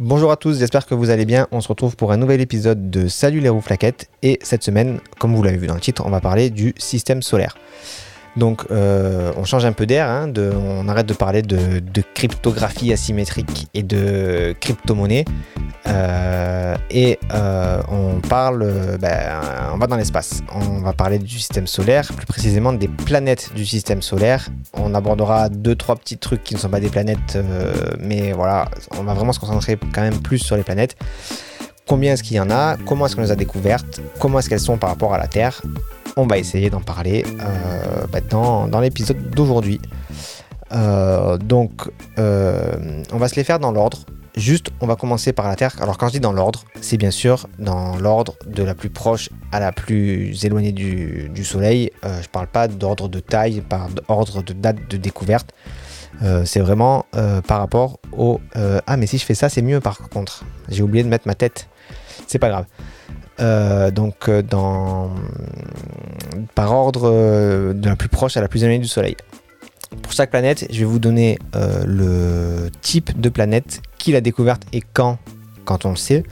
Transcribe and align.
Bonjour 0.00 0.32
à 0.32 0.36
tous, 0.36 0.58
j'espère 0.58 0.86
que 0.86 0.94
vous 0.96 1.10
allez 1.10 1.24
bien. 1.24 1.46
On 1.52 1.60
se 1.60 1.68
retrouve 1.68 1.94
pour 1.94 2.10
un 2.10 2.16
nouvel 2.16 2.40
épisode 2.40 2.90
de 2.90 3.06
Salut 3.06 3.38
les 3.38 3.48
roues 3.48 3.60
flaquettes. 3.60 4.08
Et 4.22 4.40
cette 4.42 4.64
semaine, 4.64 4.98
comme 5.20 5.36
vous 5.36 5.42
l'avez 5.44 5.56
vu 5.56 5.68
dans 5.68 5.74
le 5.74 5.80
titre, 5.80 6.02
on 6.04 6.10
va 6.10 6.20
parler 6.20 6.50
du 6.50 6.74
système 6.78 7.22
solaire. 7.22 7.56
Donc 8.36 8.66
euh, 8.70 9.32
on 9.36 9.44
change 9.44 9.64
un 9.64 9.72
peu 9.72 9.86
d'air, 9.86 10.08
hein, 10.08 10.32
on 10.36 10.88
arrête 10.88 11.06
de 11.06 11.14
parler 11.14 11.42
de, 11.42 11.82
cryptographie 12.14 12.92
asymétrique 12.92 13.68
et 13.74 13.82
de 13.82 14.54
crypto-monnaie. 14.60 15.24
Euh, 15.86 16.74
et 16.90 17.18
euh, 17.32 17.80
on 17.90 18.20
parle, 18.20 18.98
ben, 19.00 19.40
on 19.72 19.76
va 19.76 19.86
dans 19.86 19.96
l'espace. 19.96 20.42
On 20.52 20.80
va 20.80 20.92
parler 20.92 21.18
du 21.18 21.38
système 21.38 21.66
solaire, 21.66 22.10
plus 22.16 22.26
précisément 22.26 22.72
des 22.72 22.88
planètes 22.88 23.52
du 23.54 23.66
système 23.66 24.02
solaire. 24.02 24.48
On 24.74 24.94
abordera 24.94 25.48
deux 25.48 25.76
trois 25.76 25.96
petits 25.96 26.18
trucs 26.18 26.42
qui 26.42 26.54
ne 26.54 26.58
sont 26.60 26.70
pas 26.70 26.80
des 26.80 26.88
planètes, 26.88 27.38
mais 28.00 28.32
voilà, 28.32 28.68
on 28.98 29.02
va 29.02 29.14
vraiment 29.14 29.32
se 29.32 29.40
concentrer 29.40 29.78
quand 29.92 30.02
même 30.02 30.20
plus 30.20 30.38
sur 30.38 30.56
les 30.56 30.62
planètes. 30.62 30.96
Combien 31.86 32.14
est-ce 32.14 32.22
qu'il 32.22 32.36
y 32.36 32.40
en 32.40 32.50
a? 32.50 32.76
Comment 32.86 33.06
est-ce 33.06 33.14
qu'on 33.14 33.22
les 33.22 33.30
a 33.30 33.36
découvertes? 33.36 34.00
Comment 34.18 34.38
est-ce 34.38 34.48
qu'elles 34.48 34.60
sont 34.60 34.78
par 34.78 34.88
rapport 34.88 35.12
à 35.12 35.18
la 35.18 35.26
Terre? 35.26 35.60
On 36.16 36.26
va 36.26 36.38
essayer 36.38 36.70
d'en 36.70 36.80
parler 36.80 37.24
euh, 37.40 38.20
dans, 38.30 38.80
l'épisode 38.80 39.30
d'aujourd'hui. 39.30 39.80
Euh, 40.72 41.38
donc, 41.38 41.90
euh, 42.18 43.02
on 43.12 43.18
va 43.18 43.28
se 43.28 43.36
les 43.36 43.44
faire 43.44 43.58
dans 43.58 43.72
l'ordre. 43.72 43.98
Juste, 44.36 44.70
on 44.80 44.86
va 44.86 44.96
commencer 44.96 45.32
par 45.32 45.46
la 45.46 45.54
Terre. 45.54 45.76
Alors, 45.80 45.96
quand 45.96 46.08
je 46.08 46.14
dis 46.14 46.20
dans 46.20 46.32
l'ordre, 46.32 46.64
c'est 46.80 46.96
bien 46.96 47.12
sûr 47.12 47.46
dans 47.60 47.96
l'ordre 47.96 48.34
de 48.46 48.64
la 48.64 48.74
plus 48.74 48.90
proche 48.90 49.30
à 49.52 49.60
la 49.60 49.70
plus 49.70 50.44
éloignée 50.44 50.72
du, 50.72 51.44
Soleil. 51.44 51.92
je 52.02 52.08
ne 52.08 52.32
parle 52.32 52.48
pas 52.48 52.66
d'ordre 52.66 53.08
de 53.08 53.20
taille, 53.20 53.60
par 53.60 53.88
ordre 54.08 54.42
de 54.42 54.52
date 54.52 54.90
de 54.90 54.96
découverte. 54.96 55.54
c'est 56.44 56.58
vraiment 56.58 57.06
par 57.46 57.60
rapport 57.60 58.00
au. 58.10 58.40
ah, 58.56 58.96
mais 58.96 59.06
si 59.06 59.18
je 59.18 59.24
fais 59.24 59.36
ça, 59.36 59.48
c'est 59.48 59.62
mieux 59.62 59.78
par 59.78 59.98
contre. 60.08 60.44
J'ai 60.68 60.82
oublié 60.82 61.04
de 61.04 61.08
mettre 61.08 61.28
ma 61.28 61.36
tête. 61.36 61.68
C'est 62.26 62.40
pas 62.40 62.48
grave. 62.48 62.64
Euh, 63.40 63.90
donc 63.90 64.28
euh, 64.28 64.42
par 66.54 66.72
ordre 66.72 67.10
euh, 67.12 67.72
de 67.72 67.88
la 67.88 67.96
plus 67.96 68.08
proche 68.08 68.36
à 68.36 68.40
la 68.40 68.46
plus 68.46 68.62
éloignée 68.62 68.80
du 68.80 68.88
Soleil. 68.88 69.16
Pour 70.02 70.12
chaque 70.12 70.30
planète, 70.30 70.66
je 70.70 70.78
vais 70.78 70.84
vous 70.84 70.98
donner 70.98 71.38
le 71.54 72.68
type 72.80 73.20
de 73.20 73.28
planète, 73.28 73.80
qui 73.96 74.10
l'a 74.10 74.20
découverte 74.20 74.62
et 74.72 74.82
quand, 74.92 75.18
quand 75.64 75.84
on 75.84 75.90
le 75.90 75.96
sait. 75.96 76.24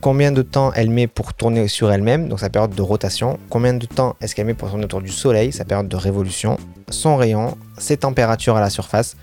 combien 0.00 0.32
de 0.32 0.40
temps 0.40 0.72
elle 0.74 0.88
met 0.88 1.06
pour 1.06 1.34
tourner 1.34 1.68
sur 1.68 1.92
elle-même, 1.92 2.28
donc 2.28 2.40
sa 2.40 2.48
période 2.48 2.74
de 2.74 2.80
rotation, 2.80 3.38
combien 3.50 3.74
de 3.74 3.84
temps 3.84 4.16
est-ce 4.22 4.34
qu'elle 4.34 4.46
met 4.46 4.54
pour 4.54 4.70
tourner 4.70 4.84
autour 4.84 5.02
du 5.02 5.10
Soleil, 5.10 5.52
sa 5.52 5.66
période 5.66 5.88
de 5.88 5.96
révolution, 5.96 6.56
son 6.88 7.16
rayon, 7.16 7.58
ses 7.76 7.98
températures 7.98 8.56
à 8.56 8.60
la 8.60 8.70
surface 8.70 9.14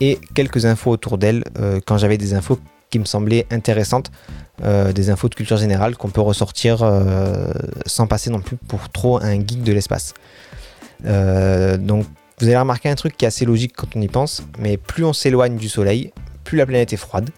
et 0.00 0.18
quelques 0.34 0.66
infos 0.66 0.90
autour 0.90 1.16
d'elle 1.16 1.44
quand 1.86 1.96
j'avais 1.96 2.18
des 2.18 2.34
infos 2.34 2.58
qui 2.90 2.98
me 2.98 3.06
semblaient 3.06 3.46
intéressantes 3.50 4.10
euh, 4.64 4.92
des 4.92 5.10
infos 5.10 5.28
de 5.28 5.34
culture 5.34 5.56
générale 5.56 5.96
qu'on 5.96 6.10
peut 6.10 6.20
ressortir 6.20 6.82
euh, 6.82 7.52
sans 7.84 8.06
passer 8.06 8.30
non 8.30 8.40
plus 8.40 8.56
pour 8.56 8.90
trop 8.90 9.20
un 9.20 9.34
geek 9.34 9.64
de 9.64 9.72
l'espace. 9.72 10.14
Euh, 11.04 11.76
donc 11.76 12.06
vous 12.38 12.46
allez 12.46 12.56
remarquer 12.56 12.88
un 12.88 12.94
truc 12.94 13.16
qui 13.16 13.24
est 13.24 13.28
assez 13.28 13.44
logique 13.44 13.72
quand 13.76 13.88
on 13.96 14.00
y 14.00 14.06
pense, 14.06 14.44
mais 14.58 14.76
plus 14.76 15.04
on 15.04 15.12
s'éloigne 15.12 15.56
du 15.56 15.68
Soleil, 15.68 16.12
plus 16.44 16.58
la 16.58 16.66
planète 16.66 16.92
est 16.92 16.96
froide. 16.96 17.30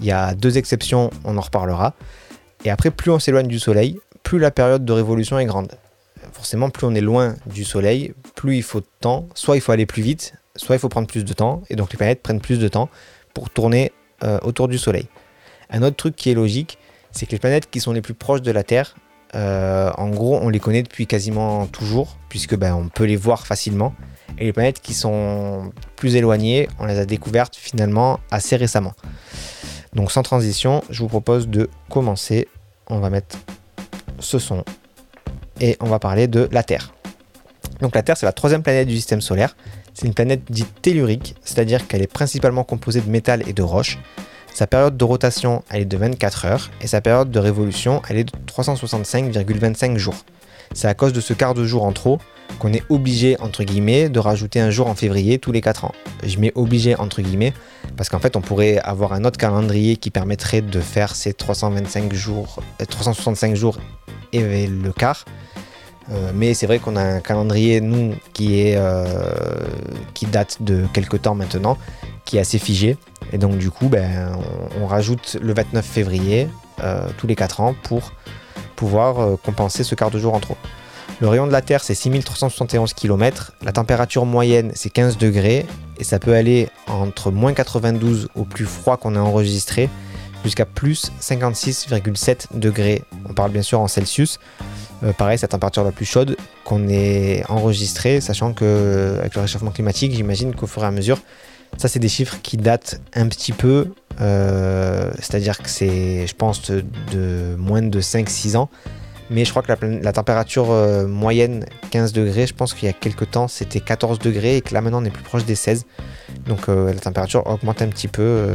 Il 0.00 0.04
y 0.04 0.12
a 0.12 0.34
deux 0.34 0.58
exceptions, 0.58 1.10
on 1.24 1.38
en 1.38 1.40
reparlera. 1.40 1.94
Et 2.66 2.70
après, 2.70 2.90
plus 2.90 3.10
on 3.10 3.18
s'éloigne 3.18 3.48
du 3.48 3.58
Soleil, 3.58 3.98
plus 4.22 4.38
la 4.38 4.50
période 4.50 4.84
de 4.84 4.92
révolution 4.92 5.38
est 5.38 5.46
grande. 5.46 5.72
Forcément, 6.32 6.68
plus 6.68 6.86
on 6.86 6.94
est 6.94 7.00
loin 7.00 7.36
du 7.46 7.64
Soleil, 7.64 8.12
plus 8.34 8.56
il 8.56 8.62
faut 8.62 8.80
de 8.80 8.86
temps. 9.00 9.26
Soit 9.34 9.56
il 9.56 9.60
faut 9.62 9.72
aller 9.72 9.86
plus 9.86 10.02
vite, 10.02 10.34
soit 10.56 10.76
il 10.76 10.78
faut 10.78 10.90
prendre 10.90 11.08
plus 11.08 11.24
de 11.24 11.32
temps. 11.32 11.62
Et 11.70 11.76
donc 11.76 11.90
les 11.92 11.96
planètes 11.96 12.22
prennent 12.22 12.40
plus 12.40 12.58
de 12.58 12.68
temps 12.68 12.90
pour 13.32 13.48
tourner 13.48 13.92
autour 14.42 14.68
du 14.68 14.76
Soleil. 14.76 15.08
Un 15.70 15.82
autre 15.82 15.96
truc 15.96 16.16
qui 16.16 16.30
est 16.30 16.34
logique, 16.34 16.78
c'est 17.12 17.26
que 17.26 17.32
les 17.32 17.38
planètes 17.38 17.70
qui 17.70 17.80
sont 17.80 17.92
les 17.92 18.02
plus 18.02 18.14
proches 18.14 18.42
de 18.42 18.50
la 18.50 18.62
Terre, 18.62 18.94
euh, 19.34 19.90
en 19.96 20.08
gros, 20.08 20.38
on 20.40 20.48
les 20.48 20.58
connaît 20.58 20.82
depuis 20.82 21.06
quasiment 21.06 21.66
toujours, 21.66 22.16
puisque 22.28 22.56
ben, 22.56 22.74
on 22.74 22.88
peut 22.88 23.04
les 23.04 23.16
voir 23.16 23.46
facilement. 23.46 23.94
Et 24.38 24.44
les 24.44 24.52
planètes 24.52 24.80
qui 24.80 24.94
sont 24.94 25.72
plus 25.96 26.16
éloignées, 26.16 26.68
on 26.78 26.86
les 26.86 26.98
a 26.98 27.04
découvertes 27.04 27.56
finalement 27.56 28.20
assez 28.30 28.56
récemment. 28.56 28.94
Donc 29.92 30.12
sans 30.12 30.22
transition, 30.22 30.82
je 30.90 31.00
vous 31.00 31.08
propose 31.08 31.48
de 31.48 31.68
commencer. 31.88 32.48
On 32.88 33.00
va 33.00 33.10
mettre 33.10 33.38
ce 34.18 34.38
son 34.38 34.64
et 35.60 35.76
on 35.80 35.86
va 35.86 35.98
parler 35.98 36.26
de 36.26 36.48
la 36.52 36.62
Terre. 36.62 36.92
Donc 37.80 37.94
la 37.94 38.02
Terre, 38.02 38.16
c'est 38.16 38.26
la 38.26 38.32
troisième 38.32 38.62
planète 38.62 38.88
du 38.88 38.96
système 38.96 39.20
solaire. 39.20 39.56
C'est 39.94 40.06
une 40.06 40.14
planète 40.14 40.50
dite 40.50 40.80
tellurique, 40.80 41.34
c'est-à-dire 41.44 41.86
qu'elle 41.86 42.02
est 42.02 42.12
principalement 42.12 42.64
composée 42.64 43.00
de 43.00 43.10
métal 43.10 43.42
et 43.48 43.52
de 43.52 43.62
roches. 43.62 43.98
Sa 44.54 44.66
période 44.66 44.96
de 44.96 45.04
rotation, 45.04 45.62
elle 45.70 45.82
est 45.82 45.86
de 45.86 45.96
24 45.96 46.44
heures 46.44 46.70
et 46.80 46.86
sa 46.86 47.00
période 47.00 47.30
de 47.30 47.38
révolution, 47.38 48.02
elle 48.08 48.18
est 48.18 48.24
de 48.24 48.32
365,25 48.46 49.96
jours. 49.96 50.24
C'est 50.74 50.88
à 50.88 50.94
cause 50.94 51.12
de 51.12 51.20
ce 51.20 51.32
quart 51.32 51.54
de 51.54 51.64
jour 51.64 51.84
en 51.84 51.92
trop 51.92 52.18
qu'on 52.58 52.72
est 52.72 52.82
obligé, 52.88 53.38
entre 53.40 53.64
guillemets, 53.64 54.08
de 54.08 54.18
rajouter 54.18 54.60
un 54.60 54.70
jour 54.70 54.88
en 54.88 54.94
février 54.94 55.38
tous 55.38 55.52
les 55.52 55.60
4 55.60 55.84
ans. 55.84 55.94
Je 56.24 56.38
mets 56.38 56.52
obligé, 56.54 56.96
entre 56.96 57.22
guillemets, 57.22 57.52
parce 57.96 58.08
qu'en 58.08 58.18
fait, 58.18 58.36
on 58.36 58.40
pourrait 58.40 58.78
avoir 58.78 59.12
un 59.12 59.24
autre 59.24 59.38
calendrier 59.38 59.96
qui 59.96 60.10
permettrait 60.10 60.60
de 60.60 60.80
faire 60.80 61.14
ces 61.14 61.32
325 61.32 62.12
jours, 62.12 62.62
365 62.78 63.52
euh, 63.52 63.54
jours 63.54 63.78
et 64.32 64.66
le 64.66 64.92
quart. 64.92 65.24
Euh, 66.10 66.32
mais 66.34 66.54
c'est 66.54 66.66
vrai 66.66 66.78
qu'on 66.78 66.96
a 66.96 67.02
un 67.02 67.20
calendrier, 67.20 67.80
nous, 67.80 68.14
qui, 68.32 68.74
euh, 68.74 69.04
qui 70.14 70.26
date 70.26 70.58
de 70.60 70.86
quelques 70.92 71.22
temps 71.22 71.34
maintenant, 71.34 71.78
assez 72.38 72.58
figé. 72.58 72.96
Et 73.32 73.38
donc 73.38 73.58
du 73.58 73.70
coup, 73.70 73.88
ben, 73.88 74.32
on, 74.80 74.86
rajoute 74.86 75.36
le 75.40 75.54
29 75.54 75.84
février 75.84 76.48
euh, 76.82 77.08
tous 77.18 77.26
les 77.26 77.36
4 77.36 77.60
ans 77.60 77.74
pour 77.82 78.12
pouvoir 78.76 79.20
euh, 79.20 79.36
compenser 79.36 79.84
ce 79.84 79.94
quart 79.94 80.10
de 80.10 80.18
jour 80.18 80.34
en 80.34 80.40
trop. 80.40 80.56
Le 81.20 81.28
rayon 81.28 81.46
de 81.46 81.52
la 81.52 81.60
Terre, 81.60 81.84
c'est 81.84 81.94
6371 81.94 82.94
km. 82.94 83.52
La 83.62 83.72
température 83.72 84.24
moyenne, 84.24 84.72
c'est 84.74 84.88
15 84.88 85.18
degrés. 85.18 85.66
Et 85.98 86.04
ça 86.04 86.18
peut 86.18 86.34
aller 86.34 86.68
entre 86.86 87.30
moins 87.30 87.52
92 87.52 88.28
au 88.34 88.44
plus 88.44 88.64
froid 88.64 88.96
qu'on 88.96 89.16
a 89.16 89.20
enregistré, 89.20 89.90
jusqu'à 90.44 90.64
plus 90.64 91.12
56,7 91.20 92.58
degrés. 92.58 93.02
On 93.28 93.34
parle 93.34 93.50
bien 93.50 93.60
sûr 93.60 93.80
en 93.80 93.86
Celsius. 93.86 94.38
Euh, 95.02 95.12
pareil, 95.12 95.36
c'est 95.36 95.44
la 95.44 95.48
température 95.48 95.84
la 95.84 95.92
plus 95.92 96.06
chaude 96.06 96.36
qu'on 96.64 96.88
ait 96.88 97.44
enregistrée, 97.50 98.22
sachant 98.22 98.54
que 98.54 99.16
avec 99.20 99.34
le 99.34 99.42
réchauffement 99.42 99.70
climatique, 99.70 100.14
j'imagine 100.14 100.54
qu'au 100.54 100.66
fur 100.66 100.84
et 100.84 100.86
à 100.86 100.90
mesure, 100.90 101.18
ça, 101.76 101.88
c'est 101.88 101.98
des 101.98 102.08
chiffres 102.08 102.38
qui 102.42 102.56
datent 102.56 103.00
un 103.14 103.28
petit 103.28 103.52
peu, 103.52 103.92
euh, 104.20 105.10
c'est-à-dire 105.16 105.58
que 105.58 105.68
c'est, 105.68 106.26
je 106.26 106.34
pense, 106.34 106.70
de, 106.70 107.56
moins 107.56 107.82
de 107.82 108.00
5-6 108.00 108.56
ans. 108.56 108.68
Mais 109.30 109.44
je 109.44 109.50
crois 109.50 109.62
que 109.62 109.72
la, 110.02 110.12
température 110.12 110.72
euh, 110.72 111.06
moyenne, 111.06 111.64
15 111.90 112.12
degrés, 112.12 112.46
je 112.48 112.54
pense 112.54 112.74
qu'il 112.74 112.86
y 112.86 112.90
a 112.90 112.92
quelques 112.92 113.30
temps, 113.30 113.46
c'était 113.46 113.78
14 113.78 114.18
degrés 114.18 114.56
et 114.56 114.60
que 114.60 114.74
là 114.74 114.80
maintenant 114.80 115.00
on 115.00 115.04
est 115.04 115.10
plus 115.10 115.22
proche 115.22 115.44
des 115.44 115.54
16. 115.54 115.86
Donc 116.46 116.68
euh, 116.68 116.92
la 116.92 116.98
température 116.98 117.46
augmente 117.46 117.80
un 117.80 117.86
petit 117.86 118.08
peu 118.08 118.48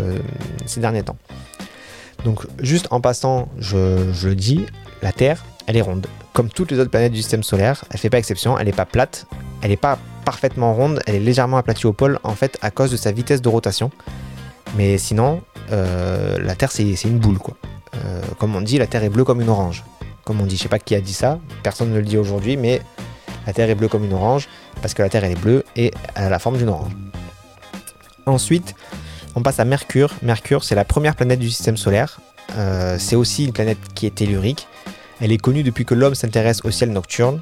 ces 0.66 0.82
derniers 0.82 1.04
temps. 1.04 1.16
Donc 2.26 2.46
juste 2.60 2.88
en 2.92 3.00
passant, 3.00 3.48
je, 3.58 4.12
je 4.12 4.28
le 4.28 4.36
dis, 4.36 4.66
la 5.02 5.14
Terre, 5.14 5.46
elle 5.68 5.78
est 5.78 5.82
ronde. 5.82 6.08
Comme 6.34 6.50
toutes 6.50 6.72
les 6.72 6.80
autres 6.80 6.92
planètes 6.92 7.12
du 7.12 7.20
système 7.20 7.44
solaire, 7.44 7.86
elle 7.90 8.00
fait 8.00 8.10
pas 8.10 8.18
exception, 8.18 8.58
elle 8.58 8.66
n'est 8.66 8.74
pas 8.74 8.86
plate, 8.86 9.28
elle 9.62 9.70
n'est 9.70 9.78
pas 9.78 9.98
parfaitement 10.26 10.74
ronde, 10.74 11.02
elle 11.06 11.16
est 11.16 11.20
légèrement 11.20 11.58
aplatie 11.58 11.86
au 11.88 11.94
pôle 11.94 12.20
en 12.24 12.34
fait 12.34 12.58
à 12.62 12.72
cause 12.72 12.92
de 12.92 12.98
sa 12.98 13.12
vitesse 13.12 13.42
de 13.42 13.50
rotation. 13.50 13.92
Mais 14.78 14.98
sinon, 14.98 15.42
euh, 15.72 16.38
la 16.40 16.56
Terre 16.56 16.72
c'est 16.72 16.92
une 17.04 17.20
boule. 17.20 17.38
Euh, 17.96 18.22
comme 18.40 18.56
on 18.56 18.62
dit, 18.62 18.78
la 18.78 18.88
Terre 18.88 19.04
est 19.04 19.10
bleue 19.10 19.24
comme 19.24 19.42
une 19.42 19.50
orange. 19.50 19.84
Comme 20.24 20.42
on 20.42 20.46
dit, 20.46 20.58
je 20.58 20.64
sais 20.64 20.70
pas 20.70 20.80
qui 20.80 20.96
a 20.96 21.02
dit 21.02 21.14
ça, 21.14 21.40
personne 21.64 21.92
ne 21.92 21.98
le 21.98 22.04
dit 22.04 22.18
aujourd'hui, 22.18 22.58
mais 22.58 22.82
la 23.46 23.54
Terre 23.54 23.70
est 23.70 23.76
bleue 23.76 23.88
comme 23.88 24.04
une 24.04 24.14
orange 24.14 24.50
parce 24.82 24.94
que 24.94 25.02
la 25.02 25.10
Terre 25.10 25.24
elle 25.24 25.34
est 25.34 25.42
bleue 25.42 25.64
et 25.76 25.92
elle 26.16 26.26
a 26.26 26.30
la 26.30 26.40
forme 26.40 26.58
d'une 26.58 26.70
orange. 26.70 26.92
Ensuite, 28.26 28.76
on 29.36 29.42
passe 29.42 29.60
à 29.60 29.66
Mercure. 29.66 30.12
Mercure, 30.22 30.64
c'est 30.64 30.76
la 30.76 30.86
première 30.86 31.16
planète 31.16 31.40
du 31.40 31.50
système 31.50 31.78
solaire. 31.78 32.20
Euh, 32.58 32.98
c'est 33.00 33.16
aussi 33.16 33.46
une 33.46 33.54
planète 33.54 33.78
qui 33.94 34.06
est 34.06 34.16
tellurique. 34.16 34.68
Elle 35.22 35.32
est 35.32 35.38
connue 35.38 35.64
depuis 35.64 35.86
que 35.86 35.94
l'homme 35.94 36.16
s'intéresse 36.16 36.62
au 36.64 36.72
ciel 36.72 36.92
nocturne. 36.92 37.42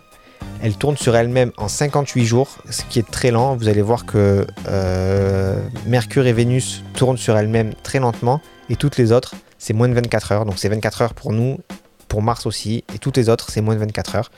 Elle 0.61 0.75
tourne 0.75 0.97
sur 0.97 1.15
elle-même 1.15 1.51
en 1.57 1.67
58 1.67 2.25
jours, 2.25 2.57
ce 2.69 2.83
qui 2.83 2.99
est 2.99 3.09
très 3.09 3.31
lent. 3.31 3.55
Vous 3.55 3.67
allez 3.67 3.81
voir 3.81 4.05
que 4.05 4.45
euh, 4.67 5.59
Mercure 5.85 6.25
et 6.27 6.33
Vénus 6.33 6.83
tournent 6.95 7.17
sur 7.17 7.37
elles-mêmes 7.37 7.73
très 7.83 7.99
lentement 7.99 8.41
et 8.69 8.75
toutes 8.75 8.97
les 8.97 9.11
autres, 9.11 9.35
c'est 9.57 9.73
moins 9.73 9.89
de 9.89 9.93
24 9.93 10.31
heures. 10.31 10.45
Donc 10.45 10.57
c'est 10.57 10.69
24 10.69 11.01
heures 11.01 11.13
pour 11.13 11.33
nous, 11.33 11.59
pour 12.07 12.21
Mars 12.21 12.45
aussi, 12.45 12.83
et 12.93 12.99
toutes 12.99 13.17
les 13.17 13.29
autres, 13.29 13.49
c'est 13.49 13.61
moins 13.61 13.75
de 13.75 13.79
24 13.79 14.15
heures. 14.15 14.31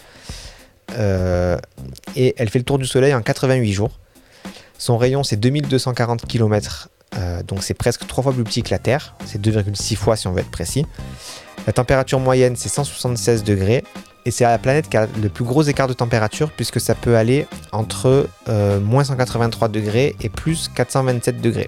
Euh, 0.98 1.58
et 2.16 2.34
elle 2.38 2.50
fait 2.50 2.60
le 2.60 2.66
tour 2.66 2.78
du 2.78 2.86
Soleil 2.86 3.14
en 3.14 3.22
88 3.22 3.72
jours. 3.72 3.92
Son 4.78 4.98
rayon, 4.98 5.24
c'est 5.24 5.38
2240 5.38 6.26
km, 6.26 6.90
euh, 7.18 7.44
donc 7.44 7.64
c'est 7.64 7.74
presque 7.74 8.08
trois 8.08 8.24
fois 8.24 8.34
plus 8.34 8.44
petit 8.44 8.64
que 8.64 8.72
la 8.72 8.80
Terre. 8.80 9.16
C'est 9.26 9.42
2,6 9.42 9.96
fois 9.96 10.16
si 10.16 10.28
on 10.28 10.32
veut 10.32 10.40
être 10.40 10.52
précis. 10.52 10.86
La 11.68 11.74
température 11.74 12.20
moyenne, 12.20 12.56
c'est 12.56 12.70
176 12.70 13.44
degrés 13.44 13.84
et 14.26 14.32
c'est 14.32 14.44
la 14.44 14.58
planète 14.58 14.90
qui 14.90 14.98
a 14.98 15.08
le 15.22 15.30
plus 15.30 15.44
gros 15.44 15.64
écart 15.64 15.88
de 15.88 15.94
température 15.94 16.52
puisque 16.52 16.80
ça 16.80 16.96
peut 16.96 17.16
aller 17.16 17.48
entre 17.72 18.28
euh, 18.50 18.80
moins 18.80 19.04
183 19.04 19.70
degrés 19.70 20.16
et 20.22 20.30
plus 20.30 20.70
427 20.74 21.42
degrés. 21.42 21.68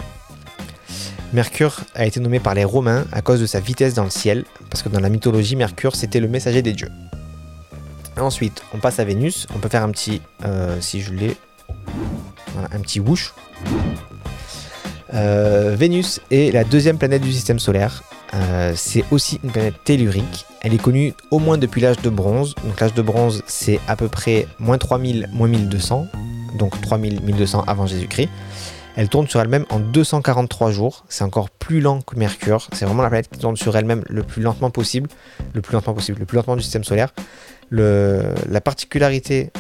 Mercure 1.34 1.82
a 1.94 2.06
été 2.06 2.20
nommé 2.20 2.40
par 2.40 2.54
les 2.54 2.64
Romains 2.64 3.06
à 3.12 3.22
cause 3.22 3.42
de 3.42 3.46
sa 3.46 3.60
vitesse 3.60 3.94
dans 3.94 4.06
le 4.06 4.10
ciel, 4.10 4.46
parce 4.70 4.82
que 4.82 4.88
dans 4.88 5.02
la 5.02 5.10
mythologie, 5.10 5.58
Mercure 5.58 5.96
c'était 5.96 6.22
le 6.22 6.30
messager 6.30 6.62
des 6.62 6.74
dieux. 6.74 6.90
Ensuite, 8.18 8.64
on 8.74 8.80
passe 8.80 9.00
à 9.00 9.04
Vénus. 9.04 9.46
On 9.56 9.60
peut 9.60 9.70
faire 9.70 9.84
un 9.84 9.92
petit, 9.92 10.22
euh, 10.44 10.78
si 10.82 11.02
je 11.02 11.14
l'ai, 11.14 11.36
un 12.72 12.80
petit 12.80 13.00
whoosh. 13.00 13.34
Euh, 15.14 15.76
Vénus 15.78 16.20
est 16.32 16.52
la 16.54 16.64
deuxième 16.64 16.98
planète 16.98 17.22
du 17.22 17.32
système 17.32 17.60
solaire. 17.60 18.04
Euh, 18.34 18.74
c'est 18.76 19.04
aussi 19.12 19.40
une 19.44 19.52
planète 19.52 19.76
tellurique. 19.84 20.46
Elle 20.62 20.74
est 20.74 20.82
connue 20.82 21.14
au 21.32 21.40
moins 21.40 21.58
depuis 21.58 21.82
l'âge 21.82 21.98
de 21.98 22.10
bronze. 22.10 22.56
Donc 22.66 22.80
l'âge 22.80 22.94
de 22.94 23.02
bronze, 23.02 23.44
c'est 23.48 23.80
à 23.88 23.96
peu 23.96 24.08
près 24.08 24.48
moins 24.60 24.78
3000, 24.78 25.30
moins 25.34 25.48
1200. 25.48 26.08
Donc 26.58 26.80
3000, 26.82 27.22
1200 27.22 27.64
avant 27.68 27.86
Jésus-Christ. 27.86 28.30
Elle 28.96 29.10
tourne 29.10 29.28
sur 29.28 29.40
elle-même 29.40 29.66
en 29.70 29.80
243 29.80 30.72
jours. 30.72 31.06
C'est 31.08 31.24
encore 31.24 31.52
plus 31.52 31.82
lent 31.82 32.02
que 32.02 32.16
Mercure. 32.16 32.68
C'est 32.74 32.86
vraiment 32.86 33.04
la 33.04 33.10
planète 33.10 33.30
qui 33.30 33.40
tourne 33.40 33.56
sur 33.56 33.78
elle-même 33.78 34.04
le 34.10 34.24
plus 34.24 34.42
lentement 34.42 34.72
possible. 34.72 35.08
Le 35.54 35.62
plus 35.62 35.74
lentement 35.74 35.94
possible, 35.94 36.20
le 36.20 36.26
plus 36.26 36.36
lentement 36.36 36.56
du 36.56 36.64
système 36.64 36.84
solaire. 36.84 37.14
La 37.70 38.62
particularité, 38.62 39.52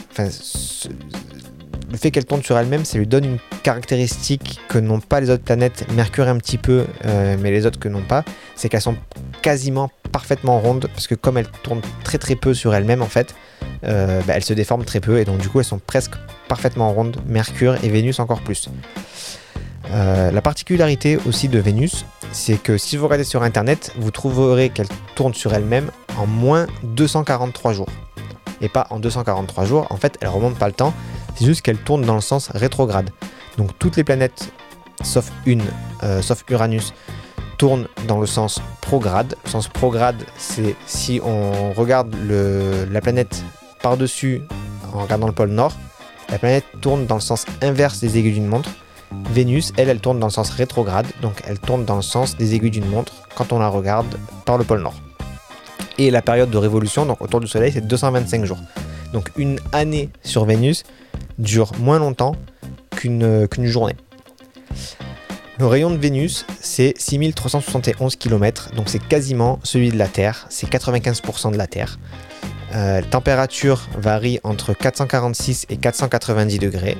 le 1.89 1.97
fait 1.97 2.11
qu'elle 2.11 2.25
tourne 2.25 2.43
sur 2.43 2.57
elle-même, 2.57 2.85
ça 2.85 2.97
lui 2.97 3.07
donne 3.07 3.25
une 3.25 3.37
caractéristique 3.63 4.59
que 4.67 4.77
n'ont 4.77 4.99
pas 4.99 5.19
les 5.19 5.29
autres 5.29 5.43
planètes, 5.43 5.85
Mercure 5.93 6.27
un 6.27 6.37
petit 6.37 6.57
peu, 6.57 6.85
euh, 7.05 7.37
mais 7.39 7.51
les 7.51 7.65
autres 7.65 7.79
que 7.79 7.87
n'ont 7.87 8.01
pas, 8.01 8.23
c'est 8.55 8.69
qu'elles 8.69 8.81
sont 8.81 8.97
quasiment 9.41 9.89
parfaitement 10.11 10.59
rondes, 10.59 10.87
parce 10.93 11.07
que 11.07 11.15
comme 11.15 11.37
elles 11.37 11.47
tournent 11.63 11.81
très 12.03 12.17
très 12.17 12.35
peu 12.35 12.53
sur 12.53 12.73
elles-mêmes 12.73 13.01
en 13.01 13.07
fait, 13.07 13.35
euh, 13.83 14.21
bah, 14.27 14.33
elles 14.35 14.43
se 14.43 14.53
déforment 14.53 14.85
très 14.85 14.99
peu, 14.99 15.19
et 15.19 15.25
donc 15.25 15.39
du 15.39 15.49
coup 15.49 15.59
elles 15.59 15.65
sont 15.65 15.79
presque 15.79 16.13
parfaitement 16.47 16.91
rondes, 16.91 17.17
Mercure 17.25 17.77
et 17.83 17.89
Vénus 17.89 18.19
encore 18.19 18.41
plus. 18.41 18.69
Euh, 19.91 20.31
la 20.31 20.41
particularité 20.41 21.17
aussi 21.25 21.47
de 21.47 21.59
Vénus, 21.59 22.05
c'est 22.33 22.61
que 22.61 22.77
si 22.77 22.97
vous 22.97 23.05
regardez 23.05 23.23
sur 23.23 23.43
Internet, 23.43 23.93
vous 23.97 24.11
trouverez 24.11 24.69
qu'elle 24.69 24.87
tourne 25.15 25.33
sur 25.33 25.53
elle-même 25.53 25.91
en 26.17 26.27
moins 26.27 26.67
243 26.83 27.71
jours. 27.73 27.87
Et 28.59 28.67
pas 28.67 28.87
en 28.89 28.99
243 28.99 29.65
jours, 29.65 29.87
en 29.89 29.97
fait 29.97 30.17
elle 30.19 30.29
remonte 30.29 30.57
pas 30.57 30.67
le 30.67 30.73
temps, 30.73 30.93
c'est 31.37 31.45
juste 31.45 31.61
qu'elle 31.61 31.77
tourne 31.77 32.01
dans 32.01 32.15
le 32.15 32.21
sens 32.21 32.49
rétrograde. 32.53 33.09
Donc 33.57 33.77
toutes 33.77 33.95
les 33.95 34.03
planètes, 34.03 34.51
sauf 35.03 35.31
une, 35.45 35.63
euh, 36.03 36.21
sauf 36.21 36.43
Uranus, 36.49 36.93
tournent 37.57 37.87
dans 38.07 38.19
le 38.19 38.27
sens 38.27 38.61
prograde. 38.81 39.35
Le 39.45 39.49
sens 39.49 39.67
prograde, 39.67 40.23
c'est 40.37 40.75
si 40.85 41.19
on 41.23 41.73
regarde 41.73 42.15
la 42.29 43.01
planète 43.01 43.43
par-dessus 43.81 44.41
en 44.93 45.03
regardant 45.03 45.27
le 45.27 45.33
pôle 45.33 45.49
nord, 45.49 45.73
la 46.29 46.39
planète 46.39 46.65
tourne 46.81 47.05
dans 47.05 47.15
le 47.15 47.21
sens 47.21 47.45
inverse 47.61 47.99
des 47.99 48.17
aiguilles 48.17 48.33
d'une 48.33 48.47
montre. 48.47 48.69
Vénus, 49.31 49.73
elle, 49.77 49.89
elle 49.89 49.99
tourne 49.99 50.19
dans 50.19 50.27
le 50.27 50.31
sens 50.31 50.49
rétrograde, 50.49 51.07
donc 51.21 51.41
elle 51.47 51.59
tourne 51.59 51.85
dans 51.85 51.95
le 51.95 52.01
sens 52.01 52.35
des 52.35 52.55
aiguilles 52.55 52.71
d'une 52.71 52.89
montre 52.89 53.13
quand 53.35 53.53
on 53.53 53.59
la 53.59 53.69
regarde 53.69 54.17
par 54.45 54.57
le 54.57 54.63
pôle 54.63 54.81
nord. 54.81 54.95
Et 55.97 56.11
la 56.11 56.21
période 56.21 56.49
de 56.49 56.57
révolution, 56.57 57.05
donc 57.05 57.21
autour 57.21 57.39
du 57.39 57.47
Soleil, 57.47 57.71
c'est 57.71 57.87
225 57.87 58.45
jours. 58.45 58.59
Donc 59.13 59.31
une 59.37 59.59
année 59.71 60.09
sur 60.23 60.45
Vénus 60.45 60.83
dure 61.37 61.71
moins 61.79 61.99
longtemps 61.99 62.35
qu'une 62.95 63.47
journée. 63.65 63.95
Le 65.59 65.65
rayon 65.65 65.89
de 65.89 65.97
Vénus, 65.97 66.45
c'est 66.59 66.93
6371 66.97 68.15
km, 68.15 68.69
donc 68.75 68.89
c'est 68.89 69.03
quasiment 69.03 69.59
celui 69.63 69.89
de 69.89 69.97
la 69.97 70.07
Terre, 70.07 70.45
c'est 70.49 70.69
95% 70.69 71.51
de 71.51 71.57
la 71.57 71.65
Terre. 71.65 71.97
Euh, 72.75 73.01
température 73.01 73.87
varie 73.97 74.39
entre 74.43 74.73
446 74.73 75.65
et 75.69 75.77
490 75.77 76.59
degrés, 76.59 76.97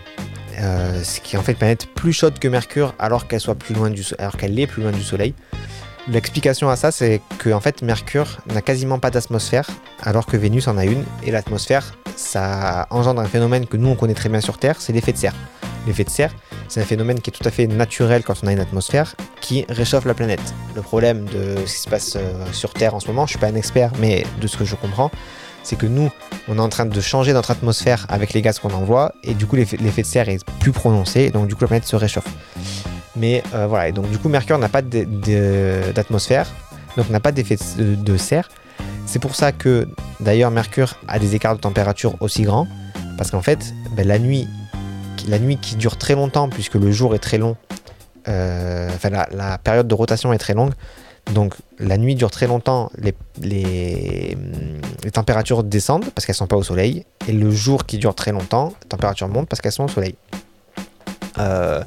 euh, 0.60 1.04
ce 1.04 1.20
qui 1.20 1.38
en 1.38 1.44
fait 1.44 1.52
une 1.52 1.58
planète 1.60 1.86
plus 1.94 2.14
chaude 2.14 2.40
que 2.40 2.48
Mercure 2.48 2.96
alors 2.98 3.28
qu'elle 3.28 3.42
soit 3.42 3.54
est 4.64 4.68
plus 4.68 4.82
loin 4.82 4.92
du 4.92 5.04
Soleil. 5.04 5.36
L'explication 6.08 6.70
à 6.70 6.78
ça, 6.78 6.90
c'est 6.90 7.22
que 7.38 7.52
en 7.52 7.60
fait 7.60 7.84
Mercure 7.84 8.40
n'a 8.52 8.64
quasiment 8.64 8.98
pas 8.98 9.12
d'atmosphère, 9.12 9.70
alors 10.02 10.26
que 10.26 10.36
Vénus 10.36 10.68
en 10.68 10.78
a 10.78 10.86
une, 10.86 11.04
et 11.24 11.30
l'atmosphère, 11.30 11.94
ça 12.18 12.88
engendre 12.90 13.22
un 13.22 13.28
phénomène 13.28 13.66
que 13.66 13.78
nous 13.78 13.90
on 13.90 13.96
connaît 13.96 14.14
très 14.14 14.30
bien 14.30 14.42
sur 14.42 14.58
Terre, 14.58 14.76
c'est 14.80 14.92
l'effet 14.92 15.14
de 15.14 15.18
serre. 15.18 15.36
L'effet 15.86 16.04
de 16.04 16.10
serre, 16.10 16.34
c'est 16.68 16.82
un 16.82 16.86
phénomène 16.86 17.22
qui 17.22 17.30
est 17.30 17.34
tout 17.34 17.48
à 17.48 17.52
fait 17.52 17.68
naturel 17.68 18.24
quand 18.24 18.34
on 18.44 18.48
a 18.48 18.52
une 18.52 18.60
atmosphère, 18.60 19.16
qui 19.40 19.66
réchauffe 19.70 20.04
la 20.04 20.14
planète. 20.14 20.54
Le 20.76 20.82
problème 20.82 21.26
de 21.26 21.66
ce 21.66 21.74
qui 21.76 21.82
se 21.82 21.90
passe 21.90 22.18
euh, 22.18 22.46
sur 22.52 22.74
Terre 22.74 22.94
en 22.94 23.00
ce 23.00 23.08
moment, 23.08 23.26
je 23.26 23.32
suis 23.32 23.40
pas 23.40 23.48
un 23.48 23.56
expert, 23.56 23.92
mais 24.00 24.26
de 24.42 24.48
ce 24.48 24.58
que 24.58 24.66
je 24.66 24.76
comprends, 24.76 25.10
c'est 25.64 25.78
que 25.78 25.86
nous, 25.86 26.10
on 26.48 26.58
est 26.58 26.62
en 26.62 26.70
train 26.70 26.86
de 26.86 27.02
changer 27.02 27.34
notre 27.34 27.52
atmosphère 27.52 28.06
avec 28.10 28.34
les 28.34 28.42
gaz 28.42 28.60
qu'on 28.60 28.74
envoie, 28.74 29.14
et 29.24 29.34
du 29.34 29.46
coup 29.46 29.56
l'effet 29.56 29.78
de 29.78 30.08
serre 30.08 30.30
est 30.30 30.44
plus 30.60 30.72
prononcé, 30.72 31.30
donc 31.30 31.48
du 31.48 31.56
coup 31.56 31.62
la 31.62 31.68
planète 31.68 31.88
se 31.88 31.96
réchauffe. 31.96 32.28
Mais 33.16 33.44
euh, 33.54 33.68
voilà, 33.68 33.90
et 33.90 33.92
donc 33.92 34.10
du 34.10 34.18
coup 34.18 34.30
Mercure 34.30 34.58
n'a 34.58 34.70
pas 34.70 34.82
d'atmosphère, 34.82 36.48
donc 36.96 37.10
n'a 37.10 37.20
pas 37.20 37.32
d'effet 37.32 37.58
de, 37.78 38.18
serre. 38.18 38.50
C'est 39.08 39.20
pour 39.20 39.36
ça 39.36 39.54
que 39.54 39.88
d'ailleurs 40.20 40.52
Mercure 40.52 41.00
a 41.08 41.18
des 41.18 41.34
écarts 41.34 41.56
de 41.56 41.62
température 41.62 42.16
aussi 42.20 42.44
grands, 42.44 42.68
parce 43.18 43.32
qu'en 43.32 43.42
fait, 43.42 43.74
ben, 43.96 44.06
la, 44.06 44.20
nuit, 44.20 44.48
qui 45.62 45.76
dure 45.78 45.98
très 45.98 46.14
longtemps, 46.14 46.50
puisque 46.50 46.76
le 46.76 46.92
jour 46.92 47.16
est 47.16 47.20
très 47.20 47.38
long, 47.38 47.56
euh, 48.28 48.90
enfin 48.94 49.10
la, 49.10 49.58
période 49.58 49.88
de 49.88 49.94
rotation 49.94 50.34
est 50.34 50.38
très 50.38 50.54
longue, 50.54 50.74
donc 51.34 51.54
la 51.80 51.98
nuit 51.98 52.16
dure 52.16 52.32
très 52.32 52.48
longtemps, 52.48 52.92
les, 53.42 54.38
températures 55.14 55.64
descendent 55.64 56.12
parce 56.14 56.26
qu'elles 56.26 56.36
sont 56.36 56.48
pas 56.48 56.58
au 56.58 56.64
soleil, 56.64 57.06
et 57.30 57.32
le 57.32 57.50
jour 57.50 57.86
qui 57.86 57.98
dure 57.98 58.14
très 58.14 58.34
longtemps, 58.34 58.74
les 58.84 58.90
températures 58.90 59.30
montent 59.30 59.48
parce 59.48 59.62
qu'elles 59.62 59.72
sont 59.72 59.86
au 59.86 59.90
soleil. 59.90 60.16
Euh, 61.40 61.82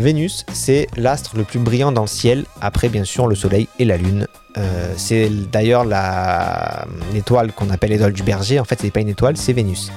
Vénus, 0.00 0.44
c'est 0.52 0.86
l'astre 0.96 1.36
le 1.36 1.44
plus 1.44 1.58
brillant 1.58 1.92
dans 1.92 2.02
le 2.02 2.08
ciel, 2.08 2.44
après 2.60 2.88
bien 2.88 3.04
sûr 3.04 3.26
le 3.26 3.34
Soleil 3.34 3.68
et 3.78 3.84
la 3.84 3.96
Lune. 3.96 4.26
Euh, 4.58 4.92
c'est 4.96 5.30
d'ailleurs 5.50 5.84
l'étoile 7.12 7.52
qu'on 7.52 7.70
appelle 7.70 7.90
l'étoile 7.90 8.12
du 8.12 8.22
berger, 8.22 8.58
en 8.58 8.64
fait 8.64 8.80
c'est 8.80 8.90
pas 8.90 9.00
une 9.00 9.08
étoile, 9.08 9.36
c'est 9.36 9.52
Vénus. 9.52 9.92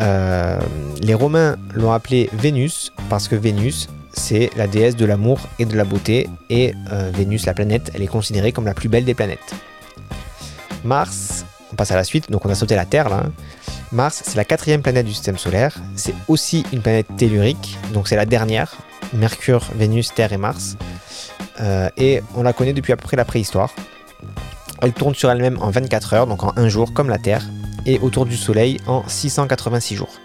Euh, 0.00 0.58
les 1.00 1.14
Romains 1.14 1.56
l'ont 1.72 1.92
appelée 1.92 2.28
Vénus 2.32 2.92
parce 3.08 3.28
que 3.28 3.36
Vénus, 3.36 3.88
c'est 4.12 4.50
la 4.56 4.66
déesse 4.66 4.96
de 4.96 5.04
l'amour 5.04 5.40
et 5.58 5.64
de 5.64 5.76
la 5.76 5.84
beauté, 5.84 6.28
et 6.50 6.74
euh, 6.92 7.10
Vénus, 7.12 7.46
la 7.46 7.54
planète, 7.54 7.90
elle 7.94 8.02
est 8.02 8.06
considérée 8.06 8.52
comme 8.52 8.66
la 8.66 8.74
plus 8.74 8.88
belle 8.88 9.04
des 9.04 9.14
planètes. 9.14 9.54
Mars, 10.84 11.44
on 11.74 11.76
passe 11.76 11.90
à 11.90 11.96
la 11.96 12.04
suite, 12.04 12.30
donc 12.30 12.46
on 12.46 12.50
a 12.50 12.54
sauté 12.54 12.76
la 12.76 12.86
Terre 12.86 13.08
là. 13.08 13.24
Mars, 13.90 14.22
c'est 14.24 14.36
la 14.36 14.44
quatrième 14.44 14.80
planète 14.80 15.06
du 15.06 15.12
système 15.12 15.38
solaire. 15.38 15.76
C'est 15.96 16.14
aussi 16.28 16.64
une 16.72 16.80
planète 16.80 17.06
tellurique, 17.16 17.76
donc 17.92 18.06
c'est 18.06 18.16
la 18.16 18.26
dernière. 18.26 18.76
Mercure, 19.12 19.64
Vénus, 19.74 20.14
Terre 20.14 20.32
et 20.32 20.36
Mars. 20.36 20.76
Euh, 21.60 21.88
et 21.96 22.22
on 22.36 22.42
la 22.44 22.52
connaît 22.52 22.72
depuis 22.72 22.92
à 22.92 22.96
peu 22.96 23.02
près 23.02 23.16
la 23.16 23.24
préhistoire. 23.24 23.74
Elle 24.82 24.92
tourne 24.92 25.14
sur 25.14 25.30
elle-même 25.30 25.58
en 25.60 25.70
24 25.70 26.14
heures, 26.14 26.26
donc 26.28 26.44
en 26.44 26.52
un 26.56 26.68
jour, 26.68 26.92
comme 26.92 27.08
la 27.08 27.18
Terre, 27.18 27.44
et 27.86 27.98
autour 27.98 28.24
du 28.24 28.36
Soleil 28.36 28.80
en 28.86 29.02
686 29.06 29.96
jours. 29.96 30.20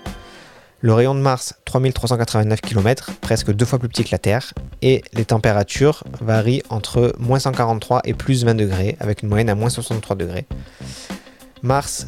Le 0.81 0.93
rayon 0.93 1.13
de 1.13 1.19
Mars, 1.19 1.55
3389 1.65 2.61
km, 2.61 3.11
presque 3.21 3.51
deux 3.51 3.65
fois 3.65 3.79
plus 3.79 3.89
petit 3.89 4.03
que 4.03 4.11
la 4.11 4.17
Terre, 4.17 4.53
et 4.81 5.03
les 5.13 5.25
températures 5.25 6.03
varient 6.21 6.63
entre 6.69 7.13
moins 7.19 7.39
143 7.39 8.01
et 8.05 8.13
plus 8.13 8.45
20 8.45 8.55
degrés, 8.55 8.95
avec 8.99 9.23
une 9.23 9.29
moyenne 9.29 9.49
à 9.49 9.55
moins 9.55 9.69
63 9.69 10.15
degrés. 10.15 10.45
Mars 11.61 12.07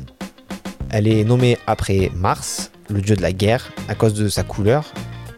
elle 0.92 1.08
est 1.08 1.24
nommée 1.24 1.58
après 1.68 2.12
Mars, 2.14 2.72
le 2.90 3.02
dieu 3.02 3.16
de 3.16 3.22
la 3.22 3.32
guerre, 3.32 3.72
à 3.88 3.96
cause 3.96 4.14
de 4.14 4.28
sa 4.28 4.44
couleur. 4.44 4.92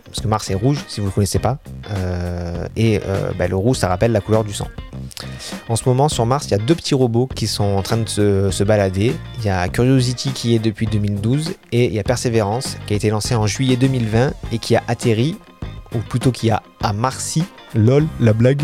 Parce 0.06 0.22
que 0.22 0.28
Mars 0.28 0.50
est 0.50 0.56
rouge, 0.56 0.84
si 0.88 1.00
vous 1.00 1.06
ne 1.06 1.12
le 1.12 1.14
connaissez 1.14 1.40
pas. 1.40 1.60
Euh, 1.92 2.68
et 2.76 3.00
euh, 3.06 3.32
bah, 3.38 3.48
le 3.48 3.56
rouge, 3.56 3.78
ça 3.78 3.88
rappelle 3.88 4.12
la 4.12 4.22
couleur 4.22 4.44
du 4.44 4.54
sang. 4.54 4.68
En 5.70 5.76
ce 5.76 5.88
moment, 5.88 6.10
sur 6.10 6.26
Mars, 6.26 6.46
il 6.48 6.52
y 6.52 6.54
a 6.56 6.58
deux 6.58 6.76
petits 6.76 6.94
robots 6.96 7.28
qui 7.28 7.48
sont 7.48 7.64
en 7.64 7.82
train 7.82 7.98
de 7.98 8.08
se, 8.08 8.64
balader. 8.64 9.14
Il 9.40 9.46
y 9.46 9.50
a 9.50 9.68
Curiosity 9.70 10.32
qui 10.32 10.56
est 10.56 10.60
depuis 10.60 10.88
2012 10.88 11.54
et 11.72 11.86
il 11.86 11.94
y 11.94 12.00
a 12.00 12.04
Perseverance 12.04 12.78
qui 12.88 12.94
a 12.94 12.96
été 12.96 13.10
lancé 13.10 13.36
en 13.36 13.48
juillet 13.48 13.76
2020 13.76 14.34
et 14.52 14.58
qui 14.58 14.76
a 14.76 14.84
atterri, 14.88 15.36
ou 15.96 16.00
plutôt 16.00 16.32
qui 16.32 16.50
a 16.50 16.62
à 16.82 16.94
Marcy, 16.94 17.44
lol, 17.76 18.06
la 18.20 18.34
blague, 18.34 18.62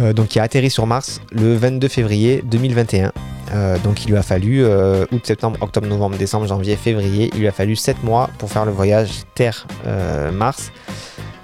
euh, 0.00 0.12
donc 0.12 0.28
qui 0.28 0.40
a 0.40 0.42
atterri 0.44 0.70
sur 0.70 0.86
Mars 0.86 1.20
le 1.32 1.56
22 1.56 1.88
février 1.88 2.42
2021. 2.44 3.12
Euh, 3.52 3.78
donc 3.78 4.04
il 4.04 4.10
lui 4.10 4.16
a 4.16 4.22
fallu 4.22 4.64
euh, 4.64 5.04
août, 5.12 5.26
septembre, 5.26 5.58
octobre, 5.60 5.86
novembre, 5.86 6.16
décembre, 6.16 6.46
janvier, 6.46 6.76
février. 6.76 7.30
Il 7.34 7.40
lui 7.40 7.48
a 7.48 7.52
fallu 7.52 7.76
7 7.76 8.02
mois 8.02 8.30
pour 8.38 8.50
faire 8.50 8.64
le 8.64 8.72
voyage 8.72 9.10
Terre-Mars. 9.34 10.72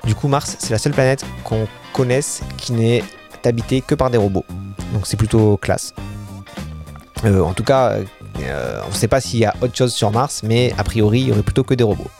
du 0.04 0.14
coup, 0.14 0.28
Mars, 0.28 0.56
c'est 0.58 0.70
la 0.70 0.78
seule 0.78 0.92
planète 0.92 1.24
qu'on 1.44 1.66
connaisse 1.92 2.42
qui 2.56 2.72
n'est 2.72 3.04
habitée 3.44 3.80
que 3.80 3.94
par 3.94 4.10
des 4.10 4.18
robots. 4.18 4.44
Donc 4.92 5.06
c'est 5.06 5.16
plutôt 5.16 5.56
classe. 5.56 5.94
en 7.24 7.52
tout 7.52 7.64
cas, 7.64 7.96
on 8.36 8.88
ne 8.88 8.94
sait 8.94 9.08
pas 9.08 9.20
s'il 9.20 9.40
y 9.40 9.44
a 9.44 9.54
autre 9.60 9.76
chose 9.76 9.92
sur 9.92 10.10
Mars, 10.10 10.42
mais 10.44 10.72
a 10.78 10.84
priori, 10.84 11.20
il 11.20 11.28
y 11.28 11.32
aurait 11.32 11.42
plutôt 11.42 11.64
que 11.64 11.74
des 11.74 11.84
robots. 11.84 12.10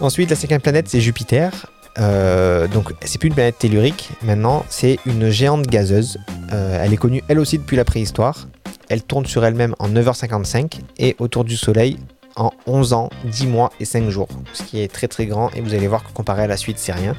Ensuite, 0.00 0.30
la 0.30 0.36
cinquième 0.36 0.60
planète, 0.60 0.88
c'est 0.88 1.00
Jupiter. 1.00 1.66
Euh, 1.98 2.66
donc 2.66 2.92
c'est 3.04 3.18
plus 3.18 3.28
une 3.28 3.34
planète 3.34 3.58
tellurique, 3.58 4.10
maintenant 4.22 4.64
c'est 4.68 4.98
une 5.06 5.30
géante 5.30 5.66
gazeuse. 5.66 6.18
Euh, 6.52 6.82
elle 6.82 6.92
est 6.92 6.96
connue 6.96 7.22
elle 7.28 7.38
aussi 7.38 7.58
depuis 7.58 7.76
la 7.76 7.84
préhistoire. 7.84 8.48
Elle 8.88 9.02
tourne 9.02 9.26
sur 9.26 9.44
elle-même 9.44 9.74
en 9.78 9.88
9h55 9.88 10.80
et 10.98 11.16
autour 11.18 11.44
du 11.44 11.56
Soleil 11.56 11.98
en 12.36 12.50
11 12.66 12.92
ans, 12.92 13.10
10 13.24 13.46
mois 13.46 13.70
et 13.80 13.84
5 13.84 14.08
jours. 14.10 14.28
Ce 14.52 14.62
qui 14.62 14.80
est 14.82 14.92
très 14.92 15.08
très 15.08 15.26
grand 15.26 15.50
et 15.54 15.60
vous 15.60 15.74
allez 15.74 15.86
voir 15.86 16.02
que 16.02 16.12
comparé 16.12 16.42
à 16.42 16.46
la 16.46 16.56
suite 16.56 16.78
c'est 16.78 16.92
rien. 16.92 17.14